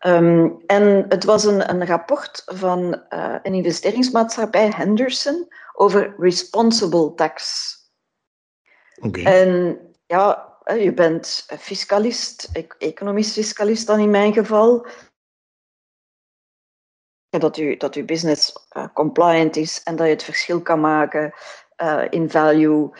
[0.06, 3.04] Um, en het was een, een rapport van
[3.42, 7.74] een investeringsmaatschappij, Henderson, over responsible tax.
[9.00, 9.24] Okay.
[9.24, 14.86] En ja, je bent fiscalist, economisch-fiscalist dan in mijn geval.
[17.28, 21.34] Dat je, dat je business uh, compliant is en dat je het verschil kan maken
[22.10, 22.90] in value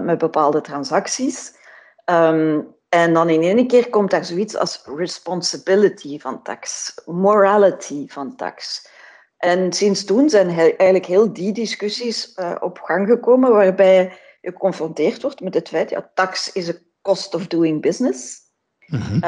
[0.00, 1.58] met bepaalde transacties.
[2.04, 8.36] Um, en dan in één keer komt daar zoiets als responsibility van tax, morality van
[8.36, 8.88] tax.
[9.36, 15.40] En sinds toen zijn eigenlijk heel die discussies op gang gekomen, waarbij je geconfronteerd wordt
[15.40, 16.72] met het feit, ja, tax is a
[17.02, 18.38] cost of doing business.
[18.86, 19.20] Mm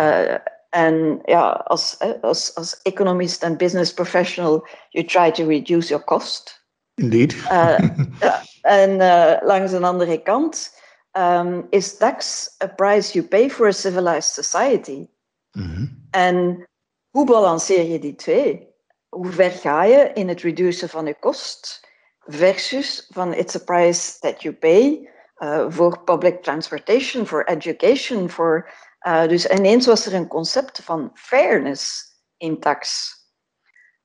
[0.72, 6.64] en ja, als, als, als economist en business professional, you try to reduce your cost.
[6.94, 7.35] Indeed.
[7.35, 7.79] Uh,
[8.20, 10.81] ja, en uh, langs een andere kant
[11.12, 15.09] um, is tax a price you pay for a civilized society.
[15.53, 16.07] Mm -hmm.
[16.11, 16.68] En
[17.11, 18.70] hoe balanceer je die twee?
[19.09, 21.90] Hoe ver ga je in het reduceren van je kost?
[22.27, 25.09] versus van it's a price that you pay
[25.42, 28.70] uh, voor public transportation, voor education, voor...
[29.07, 32.03] Uh, dus ineens was er een concept van fairness
[32.37, 33.11] in tax.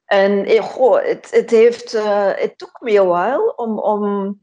[0.05, 1.91] En eh, goh, het, het heeft...
[1.91, 4.41] Het took me a while om, om,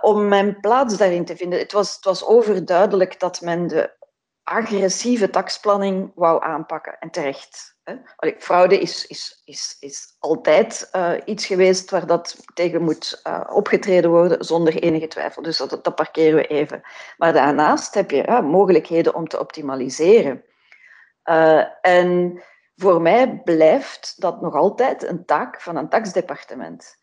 [0.00, 1.58] om mijn plaats daarin te vinden.
[1.58, 4.00] Het was, het was overduidelijk dat men de
[4.42, 6.98] agressieve taxplanning wou aanpakken.
[6.98, 7.70] En terecht.
[8.16, 13.40] Allee, fraude is, is, is, is altijd uh, iets geweest waar dat tegen moet uh,
[13.52, 15.42] opgetreden worden, zonder enige twijfel.
[15.42, 16.80] Dus dat, dat parkeren we even.
[17.16, 20.44] Maar daarnaast heb je mogelijkheden om te optimaliseren.
[21.80, 22.42] En
[22.76, 27.00] voor mij blijft dat nog altijd een taak van een taxdepartement.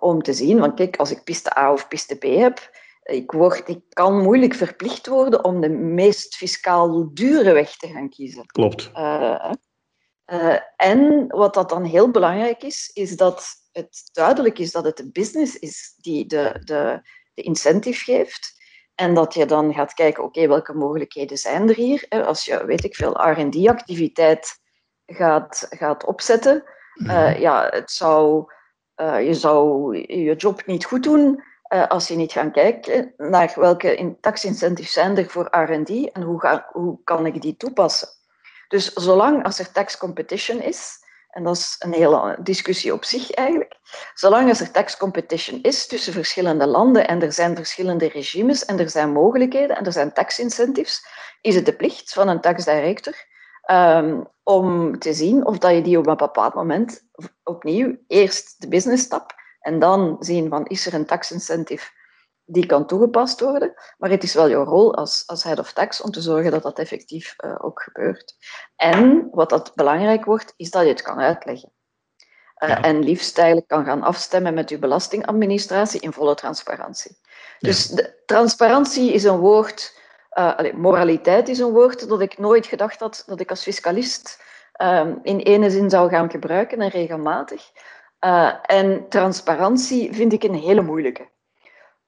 [0.00, 2.70] Om te zien, want kijk, als ik piste A of piste B heb,
[3.02, 8.08] ik, word, ik kan moeilijk verplicht worden om de meest fiscaal dure weg te gaan
[8.08, 8.46] kiezen.
[8.46, 8.90] Klopt.
[8.94, 9.52] Uh,
[10.32, 14.96] uh, en wat dat dan heel belangrijk is, is dat het duidelijk is dat het
[14.96, 17.00] de business is die de, de,
[17.34, 18.54] de incentive geeft.
[18.94, 22.06] En dat je dan gaat kijken, oké, welke mogelijkheden zijn er hier?
[22.08, 24.58] Als je, weet ik veel, R&D-activiteit
[25.06, 26.64] gaat, gaat opzetten,
[26.94, 28.52] uh, ja, het zou,
[28.96, 34.16] je zou je job niet goed doen uh, als je niet gaat kijken naar welke
[34.20, 38.08] tax-incentives zijn er voor R&D en hoe, ga, hoe kan ik die toepassen.
[38.68, 43.30] Dus zolang als er tax competition is, en dat is een hele discussie op zich
[43.30, 43.76] eigenlijk,
[44.14, 48.78] zolang als er tax competition is tussen verschillende landen en er zijn verschillende regimes en
[48.78, 51.06] er zijn mogelijkheden en er zijn tax incentives,
[51.40, 53.14] is het de plicht van een taxdirector
[53.70, 57.06] um, om te zien of dat je die op een bepaald moment
[57.42, 61.90] opnieuw eerst de business stap en dan zien van is er een tax-incentive
[62.46, 63.74] die kan toegepast worden.
[63.98, 66.62] Maar het is wel jouw rol als, als head of tax om te zorgen dat
[66.62, 68.34] dat effectief uh, ook gebeurt.
[68.76, 71.72] En wat dat belangrijk wordt, is dat je het kan uitleggen.
[72.58, 77.18] Uh, En liefst eigenlijk kan gaan afstemmen met je belastingadministratie in volle transparantie.
[77.58, 77.68] Ja.
[77.68, 80.00] Dus de, transparantie is een woord,
[80.36, 84.44] allez, moraliteit is een woord dat ik nooit gedacht had dat ik als fiscalist
[85.22, 87.70] in ene zin zou gaan gebruiken en regelmatig.
[88.20, 91.28] Uh, en transparantie vind ik een hele moeilijke.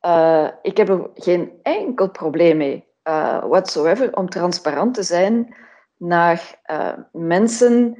[0.01, 2.87] Uh, ik heb er geen enkel probleem mee,
[3.49, 5.55] whatsoever, om transparant te zijn
[5.97, 6.61] naar
[7.13, 7.97] mensen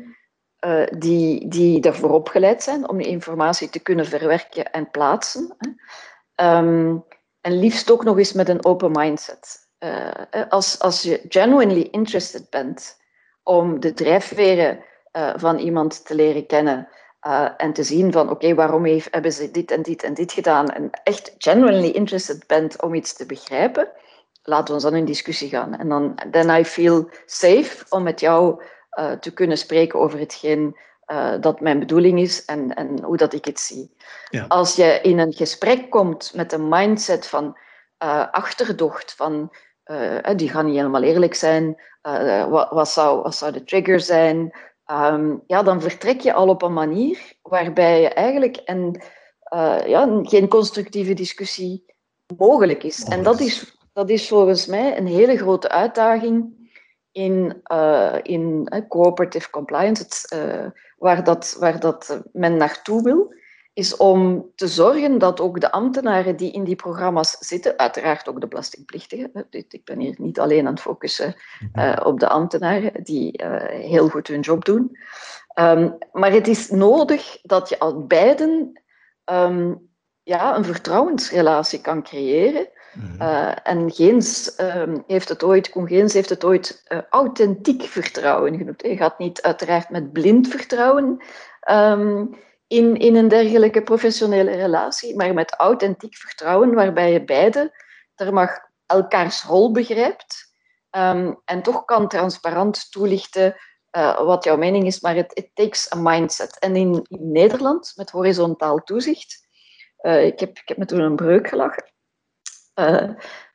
[0.99, 5.57] die, die daarvoor opgeleid zijn om die informatie te kunnen verwerken en plaatsen.
[6.41, 7.05] Um,
[7.41, 9.68] en liefst ook nog eens met een open mindset.
[10.49, 12.97] Als, als je genuinely interested bent
[13.43, 14.85] om de drijfveren
[15.37, 16.89] van iemand te leren kennen,
[17.27, 20.15] uh, en te zien van, oké, okay, waarom heeft, hebben ze dit en dit en
[20.15, 20.69] dit gedaan?
[20.69, 23.89] En echt genuinely interested bent om iets te begrijpen,
[24.43, 25.79] laten we ons dan in discussie gaan.
[25.79, 28.63] En dan, then I feel safe om met jou
[29.21, 33.45] te kunnen spreken over hetgeen uh, dat mijn bedoeling is en, en hoe dat ik
[33.45, 33.95] het zie.
[34.31, 34.45] Ja.
[34.49, 37.59] Als je in een gesprek komt met een mindset van
[38.31, 39.53] achterdocht, van
[40.37, 41.81] die gaan niet helemaal eerlijk zijn,
[42.49, 44.53] wat, wat, zou, wat zou de trigger zijn,
[44.85, 49.03] ehm, ja, dan vertrek je al op een manier waarbij je eigenlijk een,
[49.87, 51.85] ja, geen constructieve discussie
[52.37, 53.05] mogelijk is.
[53.05, 56.57] En dat is, dat is volgens mij een hele grote uitdaging
[57.13, 57.63] in,
[58.23, 60.37] in cooperative compliance, het,
[60.99, 63.37] waar, dat, waar dat men naartoe wil
[63.79, 68.41] is om te zorgen dat ook de ambtenaren die in die programma's zitten, uiteraard ook
[68.41, 71.35] de belastingplichtigen, ik ben hier niet alleen aan het focussen
[71.75, 74.99] uh, op de ambtenaren die uh, heel goed hun job doen,
[75.55, 78.83] um, maar het is nodig dat je al beiden
[79.25, 79.89] um,
[80.23, 82.69] ja, een vertrouwensrelatie kan creëren.
[83.19, 88.83] Uh, en Geens um, heeft het ooit, Koen Geens heeft het ooit authentiek vertrouwen genoemd.
[88.83, 91.23] Je gaat niet uiteraard met blind vertrouwen
[92.69, 98.51] in, in een dergelijke professionele relatie, maar met authentiek vertrouwen, waarbij je beide er mag
[98.87, 100.53] elkaars rol begrijpt
[100.91, 103.57] um, en toch kan transparant toelichten
[103.97, 106.59] uh, wat jouw mening is, maar het takes a mindset.
[106.59, 109.47] En in, Nederland, met horizontaal toezicht,
[110.03, 111.93] uh, ik, heb, ik heb me toen een breuk gelachen.
[112.75, 113.11] Uh,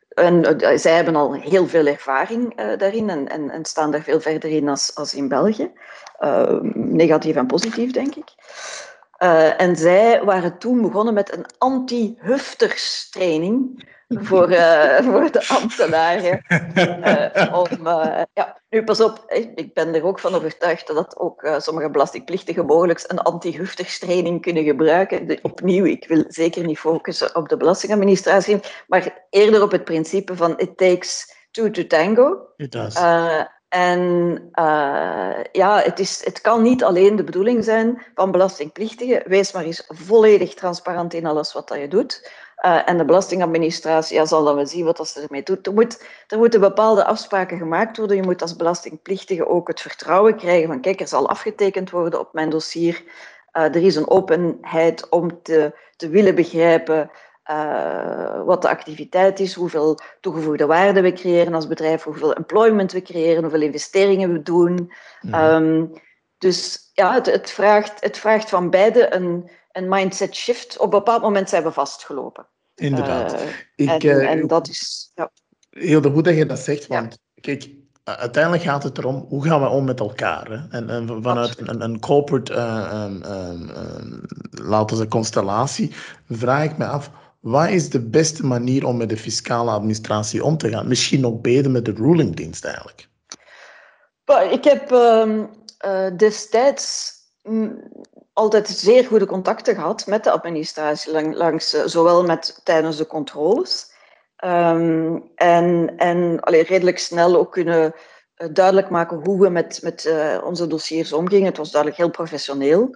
[0.09, 4.69] en zij hebben al heel veel ervaring daarin en, en, staan daar veel verder in
[4.69, 5.71] als, als in België.
[6.73, 8.33] negatief en positief, denk ik.
[9.23, 16.45] Uh, en zij waren toen begonnen met een anti-hufters-training voor, uh, voor de ambtenaren.
[16.75, 17.67] Uh, om,
[18.33, 19.23] ja, nu pas op,
[19.55, 25.27] ik ben er ook van overtuigd dat ook sommige belastingplichtigen mogelijk een anti-hufters-training kunnen gebruiken.
[25.27, 30.35] De, opnieuw, ik wil zeker niet focussen op de belastingadministratie, maar eerder op het principe
[30.35, 32.47] van it takes two to tango.
[32.55, 32.95] It does.
[33.73, 33.99] En
[34.55, 39.21] uh, ja, het, is, het kan niet alleen de bedoeling zijn van belastingplichtigen.
[39.25, 42.31] Wees maar eens volledig transparant in alles wat dat je doet.
[42.65, 45.67] Uh, en de belastingadministratie ja, zal dan wel zien wat ze ermee doet.
[45.67, 46.05] Er, moet,
[46.37, 48.17] moeten bepaalde afspraken gemaakt worden.
[48.17, 52.33] Je moet als belastingplichtige ook het vertrouwen krijgen van kijk, er zal afgetekend worden op
[52.33, 53.03] mijn dossier.
[53.53, 57.11] Uh, er is een openheid om te, te willen begrijpen
[57.51, 63.01] uh, wat de activiteit is, hoeveel toegevoegde waarde we creëren als bedrijf, hoeveel employment we
[63.01, 64.91] creëren, hoeveel investeringen we doen.
[65.21, 65.33] Mm.
[65.33, 66.01] Um,
[66.37, 70.77] dus ja, het, het, vraagt, het vraagt van beide een, een mindset shift.
[70.77, 72.47] Op een bepaald moment zijn we vastgelopen.
[72.75, 73.33] Inderdaad.
[73.33, 73.39] Uh,
[73.75, 75.11] Ik, en, uh, en, dat is...
[75.15, 75.31] Ja.
[75.69, 77.41] Heel goed dat je dat zegt, want ja.
[77.41, 77.69] kijk,
[78.03, 80.49] uiteindelijk gaat het erom hoe gaan we om met elkaar.
[80.49, 80.77] Hè?
[80.77, 85.93] En, en, vanuit een, een, corporate, uh, um, um, laten we constellatie,
[86.29, 87.11] vraag ik me af
[87.43, 90.87] wat is de beste manier om met de fiscale administratie om te gaan?
[90.87, 93.07] Misschien nog beter met de rulingdienst eigenlijk.
[94.51, 95.43] Ik heb uh,
[95.85, 97.91] uh, destijds mm,
[98.33, 103.91] altijd zeer goede contacten gehad met de administratie, langs, uh, zowel met, tijdens de controles.
[104.45, 107.93] Um, en en redelijk snel ook kunnen
[108.37, 111.47] uh, duidelijk maken hoe we met, met onze dossiers omgingen.
[111.47, 112.95] Het was duidelijk heel professioneel.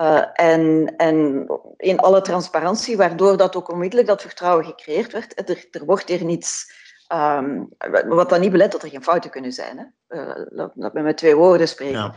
[0.00, 5.48] Uh, en, en in alle transparantie, waardoor dat ook onmiddellijk dat vertrouwen gecreëerd werd.
[5.48, 6.72] Er, er wordt hier niets,
[7.12, 7.68] um,
[8.08, 9.78] wat dan niet belet dat er geen fouten kunnen zijn.
[9.78, 10.18] Hè?
[10.18, 12.14] Uh, dat, dat we met twee woorden spreken.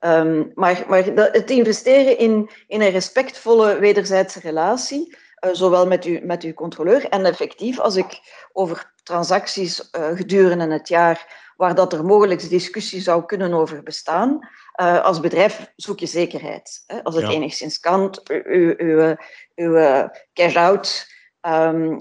[0.00, 0.20] Ja.
[0.20, 6.20] Um, maar maar het investeren in, in een respectvolle wederzijdse relatie, uh, zowel met, u,
[6.22, 8.20] met uw controleur en effectief, als ik
[8.52, 14.48] over transacties gedurende het jaar waar dat er mogelijk discussie zou kunnen over bestaan,
[14.80, 16.84] uh, als bedrijf zoek je zekerheid.
[16.86, 17.04] Hè?
[17.04, 17.30] Als het ja.
[17.30, 19.16] enigszins kan, uw, uw,
[19.54, 21.12] uw cash-out
[21.46, 21.96] um,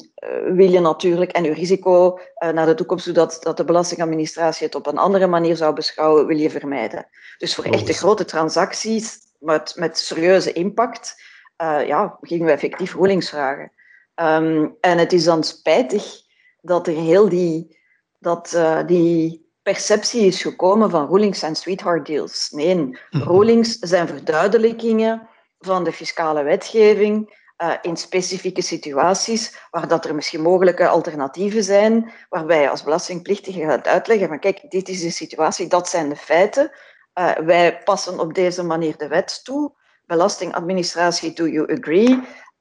[0.55, 4.75] wil je natuurlijk en uw risico uh, naar de toekomst, zodat dat de belastingadministratie het
[4.75, 7.07] op een andere manier zou beschouwen, wil je vermijden.
[7.37, 11.21] Dus voor echte grote transacties met, met serieuze impact,
[11.61, 13.71] uh, ja, gingen we effectief rulings vragen.
[14.15, 16.21] Um, en het is dan spijtig
[16.61, 17.79] dat er heel die,
[18.19, 22.49] dat, die perceptie is gekomen van rulings en sweetheart deals.
[22.51, 22.97] Nee, mhm.
[23.23, 25.27] rulings zijn verduidelijkingen
[25.59, 32.11] van de fiscale wetgeving uh, in specifieke situaties waar dat er misschien mogelijke alternatieven zijn,
[32.29, 36.15] waarbij je als belastingplichtige gaat uitleggen van kijk, dit is de situatie, dat zijn de
[36.15, 36.71] feiten.
[37.19, 39.73] Uh, wij passen op deze manier de wet toe.
[40.05, 42.09] Belastingadministratie, do you agree?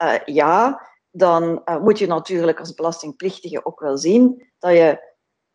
[0.03, 5.12] Uh, ja, dan moet je natuurlijk als belastingplichtige ook wel zien dat je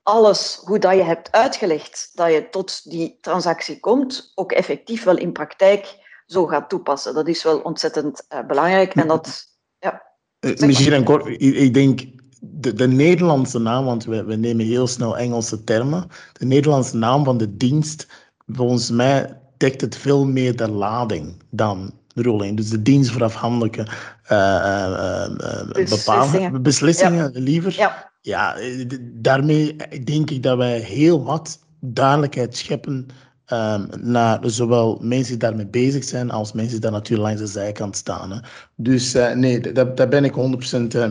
[0.07, 5.17] alles hoe dat je hebt uitgelegd dat je tot die transactie komt, ook effectief wel
[5.17, 5.95] in praktijk
[6.25, 7.13] zo gaat toepassen.
[7.13, 8.95] Dat is wel ontzettend uh, belangrijk.
[8.95, 9.45] En dat,
[9.79, 10.01] ja.
[10.39, 12.01] Misschien kort, ik denk
[12.39, 16.07] de, de Nederlandse naam, want we, we nemen heel snel Engelse termen.
[16.33, 18.07] De Nederlandse naam van de dienst,
[18.47, 22.57] volgens mij dekt het veel meer de lading dan de rolling.
[22.57, 23.87] Dus de dienst voor afhandelijke
[24.31, 25.27] uh,
[25.73, 27.39] beslissingen, beslissingen ja.
[27.39, 27.73] liever.
[27.75, 33.07] Ja ja, eh, daarmee denk ik dat wij heel wat duidelijkheid scheppen
[33.53, 37.59] um, naar zowel mensen die daarmee bezig zijn als mensen die daar natuurlijk langs de
[37.59, 38.31] zijkant staan.
[38.31, 38.37] Hè.
[38.75, 40.37] Dus uh, nee, daar, ben ik 100%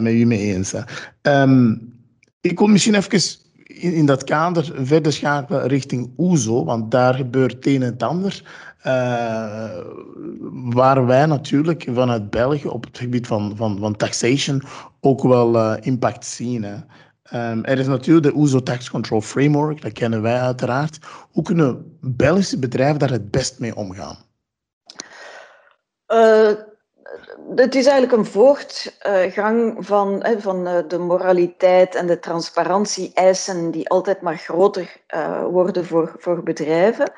[0.01, 0.75] met u mee eens.
[1.23, 1.93] Um,
[2.41, 3.21] ik wil misschien even
[3.65, 8.43] in, dat kader verder schakelen richting OESO, want daar gebeurt het een en het ander.
[10.53, 14.63] Waar wij natuurlijk vanuit België op het gebied van, van, van taxation
[15.01, 16.63] ook wel impact zien.
[16.63, 16.77] Hè.
[17.35, 20.99] Um, er is natuurlijk de OESO Tax Control Framework, dat kennen wij uiteraard.
[21.31, 24.17] Hoe kunnen Belgische bedrijven daar het best mee omgaan?
[26.09, 26.51] Uh,
[27.55, 34.37] het is eigenlijk een voortgang van, van de moraliteit en de transparantie-eisen die altijd maar
[34.37, 34.97] groter
[35.51, 37.13] worden voor, voor bedrijven.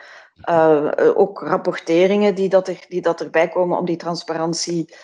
[1.14, 4.94] Ook rapporteringen die, dat er, die dat erbij komen om die transparantie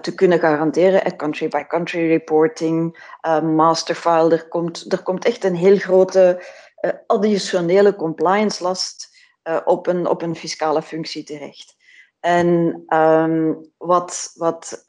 [0.00, 1.16] te kunnen garanderen.
[1.16, 4.32] Country-by-country reporting, uh, masterfile.
[4.32, 6.44] Er komt, er komt echt een heel grote
[7.06, 9.08] additionele compliance last
[9.64, 11.76] op, een, op een fiscale functie terecht.
[12.20, 14.84] En um, wat, wat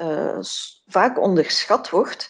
[0.85, 2.29] vaak onderschat wordt,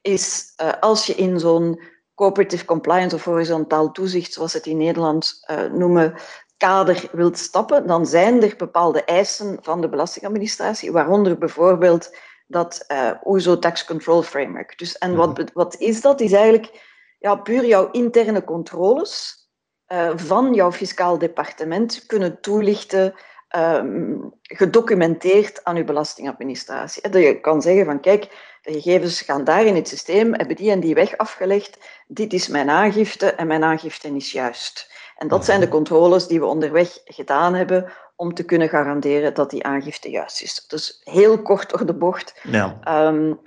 [0.00, 1.82] is als je in zo'n
[2.14, 6.14] cooperative compliance of horizontaal toezicht, zoals het in Nederland noemen,
[6.56, 13.10] kader wilt stappen, dan zijn er bepaalde eisen van de belastingadministratie, waaronder bijvoorbeeld dat uh,
[13.24, 14.78] OESO Tax Control Framework.
[14.78, 15.46] Dus, en wat, mhm.
[15.52, 16.20] wat is dat?
[16.20, 19.42] Is eigenlijk ja, puur jouw interne controles
[19.88, 23.14] uh, van jouw fiscaal departement kunnen toelichten,
[23.56, 27.10] um, gedocumenteerd aan uw belastingadministratie.
[27.10, 28.22] Dat je kan zeggen van kijk,
[28.62, 32.48] de gegevens gaan daar in het systeem, hebben die en die weg afgelegd, dit is
[32.48, 34.92] mijn aangifte en mijn aangifte is juist.
[35.16, 39.50] En dat zijn de controles die we onderweg gedaan hebben om te kunnen garanderen dat
[39.50, 40.66] die aangifte juist is.
[40.66, 42.40] Dus heel kort door de bocht.
[42.42, 42.78] Ja.
[43.06, 43.40] Um,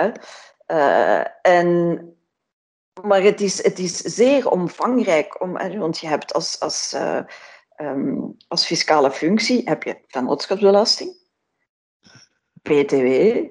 [0.67, 2.01] uh, en,
[3.01, 7.19] maar het is, het is zeer omvangrijk, om, want je hebt als, als, uh,
[7.77, 11.15] um, als fiscale functie heb je vennootschapsbelasting,
[12.61, 13.43] BTW,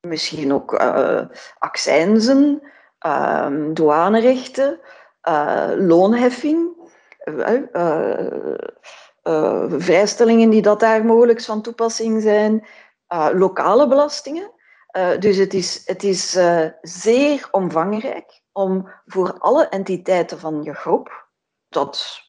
[0.00, 1.20] misschien ook uh,
[1.58, 2.62] accijnzen,
[3.06, 4.80] um, douanerechten,
[5.76, 6.76] loonheffing.
[7.28, 8.52] Uh,
[9.24, 12.66] uh, vrijstellingen die dat daar mogelijk van toepassing zijn,
[13.32, 14.50] lokale belastingen.
[15.18, 16.38] dus het is, het is
[16.80, 21.28] zeer omvangrijk om voor alle entiteiten van je groep,
[21.68, 22.20] tot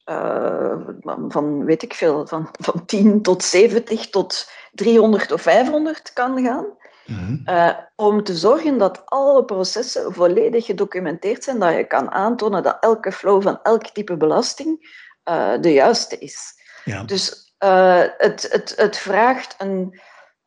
[1.28, 6.66] van weet ik veel, van, van 10 tot 70 tot 300 of 500 kan gaan,
[7.06, 12.76] uh, om te zorgen dat alle processen volledig gedocumenteerd zijn, dat je kan aantonen dat
[12.80, 16.54] elke flow van elk type belasting uh, de juiste is.
[16.84, 17.02] Ja.
[17.02, 20.00] Dus uh, het, het, het vraagt een.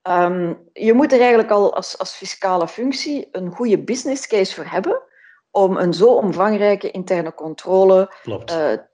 [0.09, 4.65] Um, je moet er eigenlijk al als, als fiscale functie een goede business case voor
[4.65, 5.01] hebben
[5.51, 8.13] om een zo omvangrijke interne controle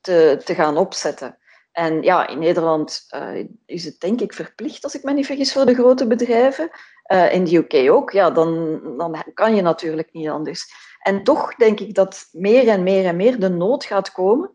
[0.01, 1.37] te, te gaan opzetten.
[1.71, 5.53] En ja, in Nederland uh, is het denk ik verplicht, als ik me niet vergis,
[5.53, 6.69] voor de grote bedrijven.
[7.11, 10.73] Uh, in de UK ook, ja, dan, dan kan je natuurlijk niet anders.
[10.99, 14.51] En toch denk ik dat meer en meer en meer de nood gaat komen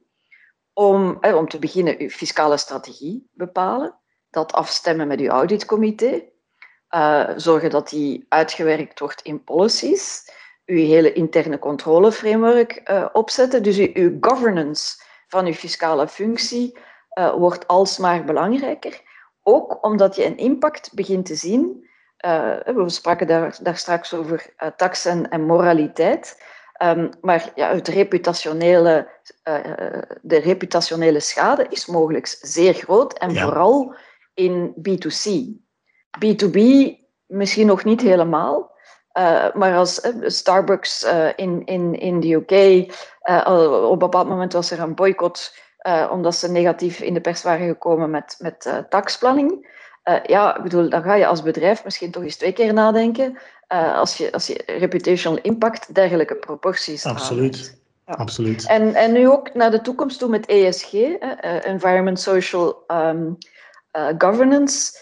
[0.72, 3.98] om, eh, om te beginnen uw fiscale strategie bepalen,
[4.30, 6.22] dat afstemmen met uw auditcomité,
[6.90, 10.30] uh, zorgen dat die uitgewerkt wordt in policies,
[10.66, 12.82] uw hele interne controleframework
[13.12, 16.78] opzetten, dus uw, governance van uw fiscale functie
[17.36, 19.00] wordt alsmaar belangrijker.
[19.42, 21.83] Ook omdat je een impact begint te zien.
[22.24, 26.42] Uh, we spraken daar, daar straks over uh, taxen en moraliteit.
[26.82, 29.08] Um, maar ja, het reputationele,
[30.22, 33.18] de reputationele schade is mogelijk zeer groot.
[33.18, 33.94] En vooral
[34.34, 35.30] in B2C.
[36.24, 36.60] B2B
[37.26, 38.72] misschien nog niet helemaal.
[39.52, 41.06] maar als Starbucks
[41.36, 42.92] in, in, in de UK,
[43.44, 45.58] op een bepaald moment was er een boycott
[46.10, 49.72] omdat ze negatief in de pers waren gekomen met, met taxplanning.
[50.04, 53.38] Uh, ja, ik bedoel, dan ga je als bedrijf misschien toch eens twee keer nadenken
[53.94, 57.78] als, je, als je reputational impact dergelijke proporties Absoluut.
[58.06, 58.12] Ja.
[58.14, 58.66] Absoluut.
[58.66, 60.92] En, en nu ook naar de toekomst toe met ESG,
[61.62, 63.38] Environment, Social um,
[64.18, 64.98] Governance,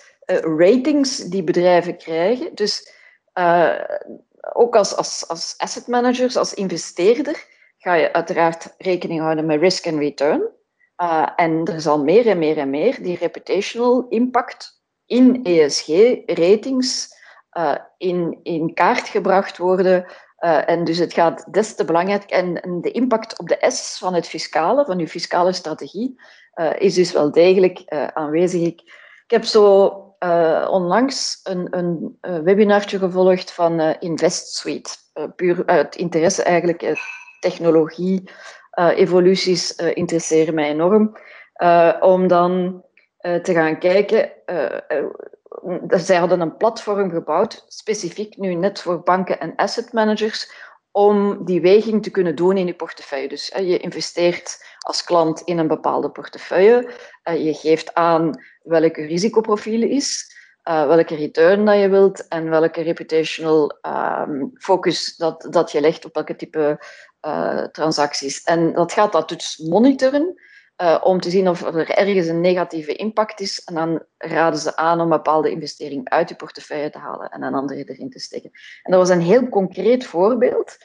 [0.56, 2.54] ratings die bedrijven krijgen.
[2.54, 2.92] Dus
[4.52, 7.46] ook als, als, als asset managers, als investeerder,
[7.78, 10.42] ga je uiteraard rekening houden met risk en return.
[10.96, 14.81] Uh, en er zal meer en meer en meer die reputational impact
[15.12, 17.14] in ESG-ratings
[17.58, 20.04] uh, in, in kaart gebracht worden.
[20.38, 22.24] Uh, en dus het gaat des te belangrijk.
[22.24, 26.20] En, de impact op de S van het fiscale, van uw fiscale strategie,
[26.78, 27.82] is dus wel degelijk
[28.14, 28.62] aanwezig.
[28.62, 29.86] Ik, heb zo
[30.68, 32.18] onlangs een, een,
[32.98, 34.90] gevolgd van InvestSuite.
[35.36, 37.00] puur uit interesse eigenlijk
[37.40, 38.30] technologie
[38.74, 41.16] evoluties interesseren mij enorm.
[42.00, 42.82] om dan
[43.22, 44.32] te gaan kijken.
[45.88, 50.52] zij hadden een platform gebouwd, specifiek nu net voor banken en asset managers,
[50.90, 53.28] om die weging te kunnen doen in je portefeuille.
[53.28, 56.90] Dus je investeert als klant in een bepaalde portefeuille.
[57.22, 60.40] je geeft aan welke risicoprofiel is.
[60.62, 66.14] Welke return dat je wilt en welke reputational um, focus dat, dat je legt op
[66.14, 66.84] welke type
[67.72, 68.42] transacties.
[68.42, 70.40] En dat gaat dat dus monitoren
[70.82, 73.64] uh, om te zien of er ergens een negatieve impact is.
[73.64, 77.42] En dan raden ze aan om een bepaalde investering uit je portefeuille te halen en
[77.42, 78.50] een andere erin te steken.
[78.82, 80.76] En dat was een heel concreet voorbeeld.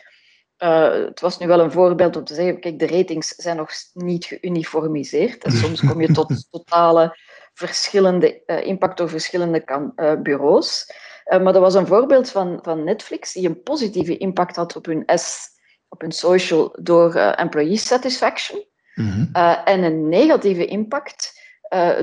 [0.58, 4.26] het was nu wel een voorbeeld om te zeggen, kijk, de ratings zijn nog niet
[4.26, 5.44] geuniformiseerd.
[5.44, 7.18] En soms kom je tot totale
[7.54, 9.94] verschillende uh, impact door verschillende kan,
[10.24, 10.94] bureaus.
[11.26, 15.04] Maar dat was een voorbeeld van, van Netflix die een positieve impact had op hun
[15.06, 15.50] S,
[15.90, 18.66] op hun social door employee satisfaction.
[18.98, 19.30] Mm -hmm.
[19.66, 21.46] en een negatieve impact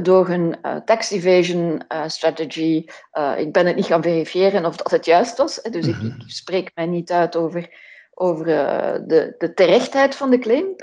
[0.02, 2.86] door hun tax evasion strategy.
[3.36, 6.06] ik ben het niet gaan verifiëren of dat het juist was, dus mm -hmm.
[6.06, 7.68] ik, ik, spreek mij niet uit over,
[8.14, 10.76] over de, de terechtheid van de claim.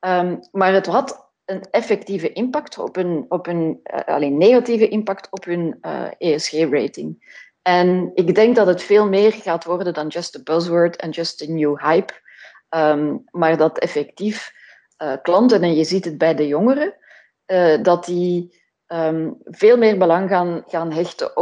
[0.00, 5.44] Um, maar het had een effectieve impact op hun, op hun alleen negatieve impact op
[5.44, 7.36] hun eh, ESG-rating.
[7.62, 11.42] En ik denk dat het veel meer gaat worden dan just a buzzword en just
[11.42, 12.12] a new hype.
[12.70, 14.52] Um, maar dat effectief
[15.02, 16.94] uh, klanten, en je ziet het bij de jongeren,
[17.82, 18.54] dat die
[18.88, 21.36] um, veel meer belang gaan, gaan hechten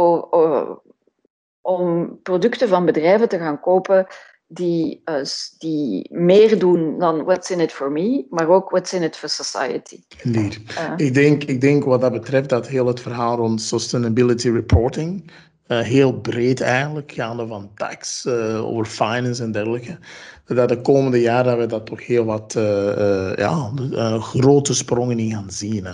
[1.61, 4.07] om producten van bedrijven te gaan kopen
[4.47, 5.21] die, uh,
[5.57, 9.29] die meer doen dan what's in it for me, maar ook what's in it for
[9.29, 10.03] society.
[10.23, 10.59] Indeed.
[10.97, 15.31] Ik, denk, ik denk wat dat betreft dat heel het verhaal rond sustainability reporting,
[15.67, 18.27] uh, heel breed eigenlijk, gaande van tax,
[18.61, 19.97] over finance en dergelijke,
[20.45, 22.53] dat de komende jaren dat we dat toch heel wat
[23.35, 23.71] ja,
[24.19, 25.85] grote sprongen in gaan zien.
[25.85, 25.93] Hè.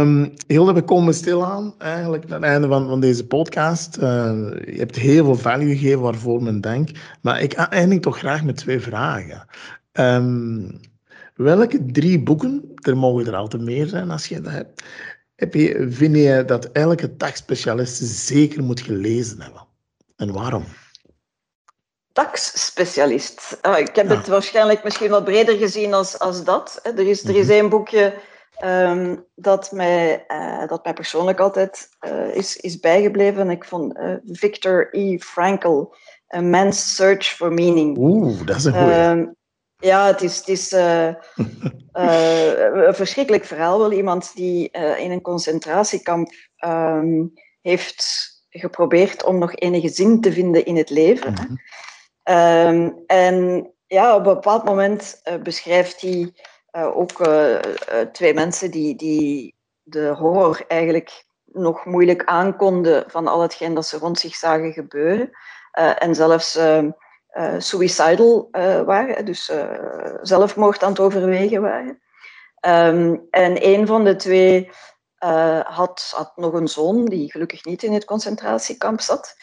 [0.00, 3.96] Um, Hilde, we komen stilaan eigenlijk aan het einde van, van deze podcast.
[4.00, 6.98] Je hebt heel veel value gegeven waarvoor men denkt.
[7.20, 9.46] Maar ik eindig toch graag met twee vragen.
[9.92, 10.80] Um,
[11.34, 14.84] welke drie boeken, er mogen er altijd meer zijn als je dat hebt,
[15.34, 19.66] heb je, vind je dat elke taxspecialist zeker moet gelezen hebben?
[20.16, 20.64] En waarom?
[22.12, 23.58] Taxspecialist.
[23.66, 26.80] Uh, ik heb het waarschijnlijk misschien wat breder gezien als, als dat.
[26.82, 27.52] Er is, er is mhm.
[27.52, 28.14] één boekje
[28.62, 33.50] Um, dat, mij, uh, dat mij persoonlijk altijd uh, is, is bijgebleven.
[33.50, 35.18] Ik vond uh, Victor E.
[35.18, 35.84] Frankl,
[36.36, 37.98] A Man's Search for Meaning.
[37.98, 39.08] Oeh, dat is een goeie.
[39.08, 39.34] Um,
[39.78, 40.72] ja, het is, het is
[41.92, 43.78] een verschrikkelijk verhaal.
[43.78, 46.32] Wel iemand die in een concentratiekamp
[46.64, 51.30] um, heeft geprobeerd om nog enige zin te vinden in het leven.
[51.30, 51.58] Mm
[52.22, 53.02] -hmm.
[53.06, 56.32] en ja, op een bepaald moment beschrijft hij
[56.72, 57.28] ook
[58.12, 63.98] twee mensen die, die de horror eigenlijk nog moeilijk aankonden van al hetgeen dat ze
[63.98, 65.30] rond zich zagen gebeuren.
[65.98, 66.58] en zelfs
[67.58, 68.48] suicidal
[68.86, 69.52] waren, dus
[70.22, 72.02] zelfmoord aan het overwegen waren.
[72.66, 74.70] Um, en een van de twee
[75.62, 79.36] had, had nog een zoon die gelukkig niet in het concentratiekamp zat.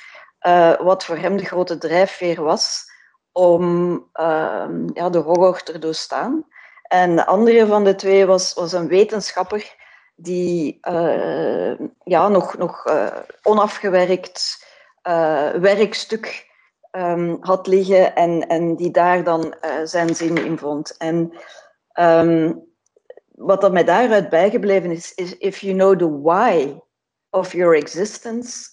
[0.79, 2.91] wat voor hem de grote drijfveer was
[3.31, 6.45] om uh, ja, de horror te doorstaan.
[6.83, 9.75] En de andere van de twee was, was een wetenschapper
[10.15, 11.73] die uh,
[12.03, 13.07] ja, nog, nog uh,
[13.43, 14.65] onafgewerkt
[15.07, 16.49] uh, werkstuk
[16.91, 20.97] um, had liggen en, en die daar dan zijn zin in vond.
[20.97, 21.33] En
[21.99, 22.63] um,
[23.31, 26.79] wat dat mij daaruit bijgebleven is, is if you know the why
[27.29, 28.69] of your existence,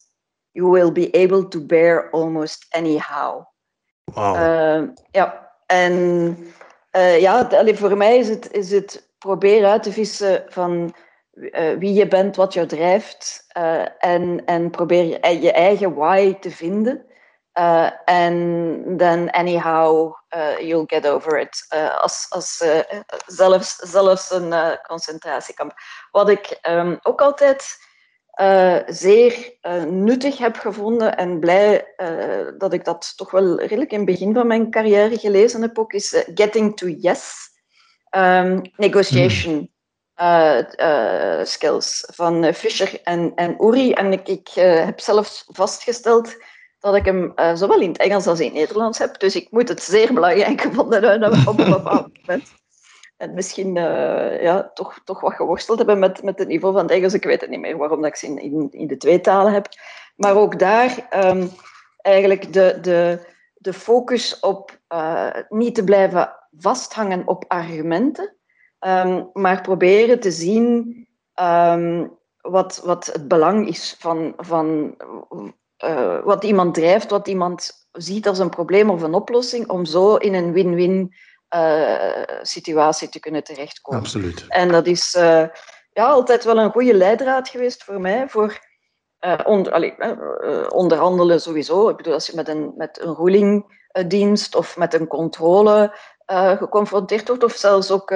[0.51, 3.45] you will be able to bear almost anyhow.
[4.05, 4.37] Wow.
[5.11, 5.93] ja, en
[6.93, 10.95] uh, ja, voor mij is het, is het proberen uit te vissen van
[11.33, 13.47] uh, wie je bent, wat jou drijft.
[13.59, 17.07] Uh, en, en probeer je, je eigen why te vinden.
[18.05, 20.15] En then anyhow,
[20.61, 21.67] you'll get over it.
[22.01, 22.65] als als
[23.27, 25.73] zelfs, zelfs een concentratiekamp.
[26.11, 27.87] Wat ik um, ook altijd
[28.41, 33.91] uh, zeer uh, nuttig heb gevonden en blij uh, dat ik dat toch wel redelijk
[33.91, 37.51] in het begin van mijn carrière gelezen heb ook, is Getting to Yes,
[38.11, 39.71] um, Negotiation
[40.15, 40.67] hmm.
[41.45, 43.93] Skills van Fischer en, en Uri.
[43.93, 46.37] En ik, ik heb zelfs vastgesteld
[46.81, 49.69] dat ik hem zowel in het Engels als in het Nederlands heb, dus ik moet
[49.69, 52.57] het zeer belangrijk gevonden hebben op een moment
[53.17, 56.93] en misschien uh, ja, toch, toch wat geworsteld hebben met, met het niveau van het
[56.93, 57.15] Engels.
[57.15, 59.67] Ik weet het niet meer waarom dat ik ze in, in, de twee talen heb.
[60.17, 61.51] Maar ook daar um,
[62.01, 68.39] eigenlijk de, de, de focus op uh, niet te blijven vasthangen op argumenten,
[68.79, 72.07] Ehm, maar proberen te zien ehm,
[72.41, 74.95] wat, wat het belang is van, van
[75.85, 80.17] uh, wat iemand drijft, wat iemand ziet als een probleem of een oplossing, om zo
[80.17, 81.15] in een win-win
[81.55, 84.01] uh, situatie te kunnen terechtkomen.
[84.01, 84.45] Absoluut.
[84.49, 85.45] En dat is uh,
[85.93, 88.67] ja, altijd wel een goede leidraad geweest voor mij, voor
[89.45, 89.95] onder, allee,
[90.71, 91.89] onderhandelen sowieso.
[91.89, 95.97] Ik bedoel, als je met een, met een rulingdienst of met een controle
[96.59, 98.15] geconfronteerd wordt, of zelfs ook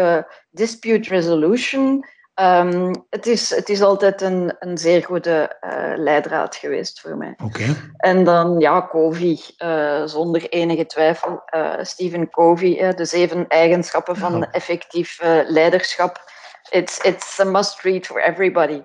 [0.50, 2.06] dispute resolution,
[2.41, 7.35] Um, het, is, het is altijd een, een zeer goede uh, leidraad geweest voor mij.
[7.45, 7.76] Okay.
[7.97, 11.43] En dan, ja, Covey, uh, zonder enige twijfel.
[11.55, 14.51] Uh, Stephen Covey, de zeven eigenschappen van ja.
[14.51, 16.30] effectief leiderschap.
[16.70, 18.83] It's, it's a must read for everybody.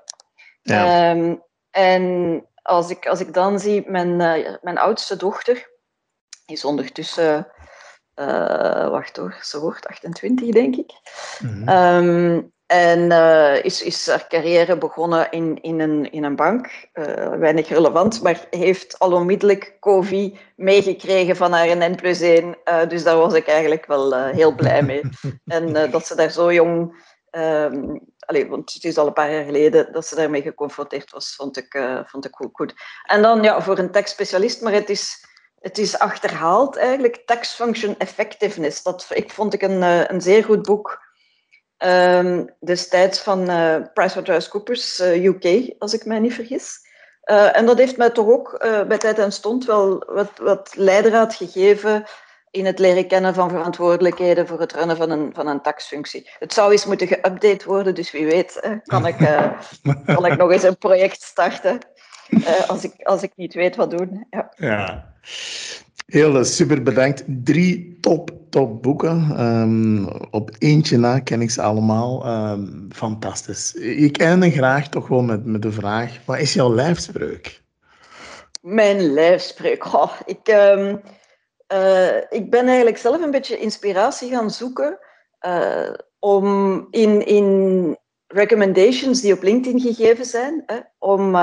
[0.61, 1.11] Ja.
[1.11, 4.15] Um, en als ik, als ik dan zie, mijn,
[4.61, 5.69] mijn oudste dochter
[6.45, 7.47] is ondertussen,
[8.89, 10.91] wacht hoor, ze wordt 28, denk ik.
[11.39, 11.69] Mm -hmm.
[11.69, 16.87] um, en uh, is, is haar carrière begonnen in, in, een, in een bank.
[16.93, 22.57] Uh, weinig relevant, maar heeft al onmiddellijk COVID meegekregen van haar N plus 1.
[22.65, 25.01] Uh, dus daar was ik eigenlijk wel heel blij mee.
[25.45, 27.05] en dat ze daar zo jong...
[27.31, 31.35] Um, allez, want het is al een paar jaar geleden dat ze daarmee geconfronteerd was,
[31.35, 32.73] vond ik, vond ik goed, goed.
[33.03, 35.25] En dan ja, voor een tekstspecialist, maar het is,
[35.59, 37.21] het is achterhaald eigenlijk.
[37.25, 38.83] Text Function Effectiveness.
[38.83, 41.06] Dat ik, vond ik een, een zeer goed boek
[41.85, 46.85] Um, destijds van uh, PricewaterhouseCoopers uh, UK, als ik mij niet vergis.
[47.25, 48.57] Uh, en dat heeft mij toch ook
[48.87, 52.03] bij tijd en stond wel wat, wat leidraad gegeven
[52.51, 56.29] in het leren kennen van verantwoordelijkheden voor het runnen van een, van een taxfunctie.
[56.39, 59.17] Het zou eens moeten geüpdate worden, dus wie weet kan, ik,
[60.05, 61.79] kan ik nog eens een project starten
[62.67, 64.27] als, ik, als ik niet weet wat doen.
[64.29, 64.51] Ja.
[64.55, 65.13] ja.
[66.07, 67.23] Heel super bedankt.
[67.43, 69.45] Drie top, top boeken.
[69.45, 72.27] Um, op eentje na ken ik ze allemaal.
[72.27, 73.73] Um, fantastisch.
[73.73, 77.61] Ik eindig graag toch wel met, met de vraag: wat is jouw lijfspreuk?
[78.61, 79.85] Mijn lijfspreuk.
[80.25, 81.01] Ik, um,
[81.73, 84.99] uh, ik ben eigenlijk zelf een beetje inspiratie gaan zoeken
[85.41, 87.97] uh, om in, in
[88.27, 91.35] recommendations die op LinkedIn gegeven zijn, hè, om,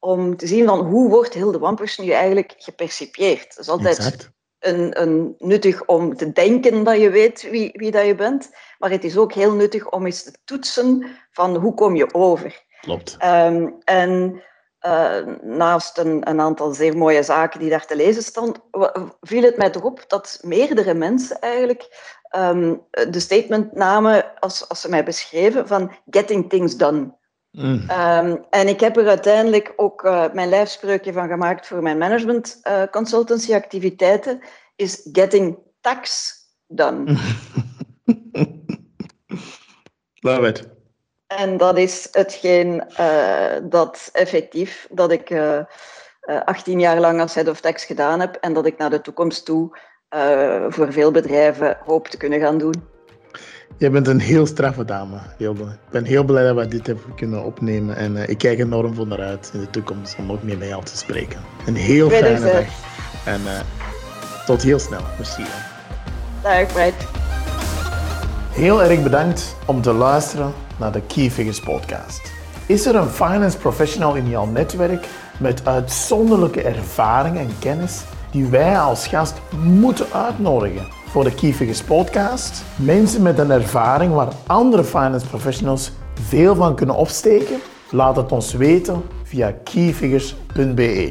[0.00, 3.48] om te zien van hoe wordt Hilde Wampers nu eigenlijk gepercipieerd.
[3.48, 8.06] Het is altijd een, een, nuttig om te denken dat je weet wie, wie dat
[8.06, 11.96] je bent, maar het is ook heel nuttig om eens te toetsen van hoe kom
[11.96, 12.64] je over.
[12.80, 13.16] Klopt.
[13.24, 14.42] Um, en
[14.86, 18.52] uh, naast een, een, aantal zeer mooie zaken die daar te lezen staan,
[19.20, 24.80] viel het mij toch op dat meerdere mensen eigenlijk um, de statement namen als, als
[24.80, 27.18] ze mij beschreven van getting things done.
[27.50, 27.90] Mm.
[27.90, 32.60] Um, en ik heb er uiteindelijk ook uh, mijn lijfspreukje van gemaakt voor mijn management
[32.68, 34.40] uh, consultancy activiteiten,
[34.76, 36.32] is getting tax
[36.66, 37.04] done.
[40.20, 40.68] Love it.
[41.26, 45.34] En dat is hetgeen uh, dat effectief, dat ik
[46.44, 49.44] 18 jaar lang als head of tax gedaan heb en dat ik naar de toekomst
[49.44, 49.78] toe
[50.68, 52.99] voor veel bedrijven hoop te kunnen gaan doen.
[53.80, 55.62] Je bent een heel straffe dame, Hilde.
[55.62, 57.96] Ik ben heel blij dat we dit hebben kunnen opnemen.
[57.96, 60.68] En uh, ik kijk enorm voor naar uit in de toekomst om nog meer met
[60.68, 61.40] jou te spreken.
[61.66, 62.64] Een heel fijne dag.
[63.24, 63.60] En uh,
[64.46, 65.00] tot heel snel.
[65.16, 65.42] Merci.
[66.42, 66.94] Dag, Fred.
[68.50, 72.32] Heel erg bedankt om te luisteren naar de Key Figures podcast.
[72.66, 75.06] Is er een finance professional in jouw netwerk
[75.38, 82.64] met uitzonderlijke ervaring en kennis die wij als gast moeten uitnodigen voor de Keyfigures podcast.
[82.76, 87.58] Mensen met een ervaring waar andere finance professionals veel van kunnen opsteken?
[87.90, 91.08] Laat het ons weten via keyfigures.be.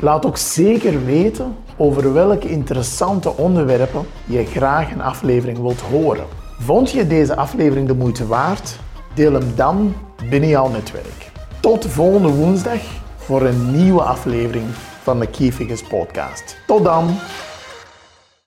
[0.00, 6.26] Laat ook zeker weten over welke interessante onderwerpen je graag een aflevering wilt horen.
[6.58, 8.78] Vond je deze aflevering de moeite waard?
[9.14, 9.94] Deel hem dan
[10.28, 11.30] binnen jouw netwerk.
[11.60, 12.80] Tot volgende woensdag
[13.16, 14.66] voor een nieuwe aflevering
[15.02, 16.56] van de Keyfigures podcast.
[16.66, 17.18] Tot dan!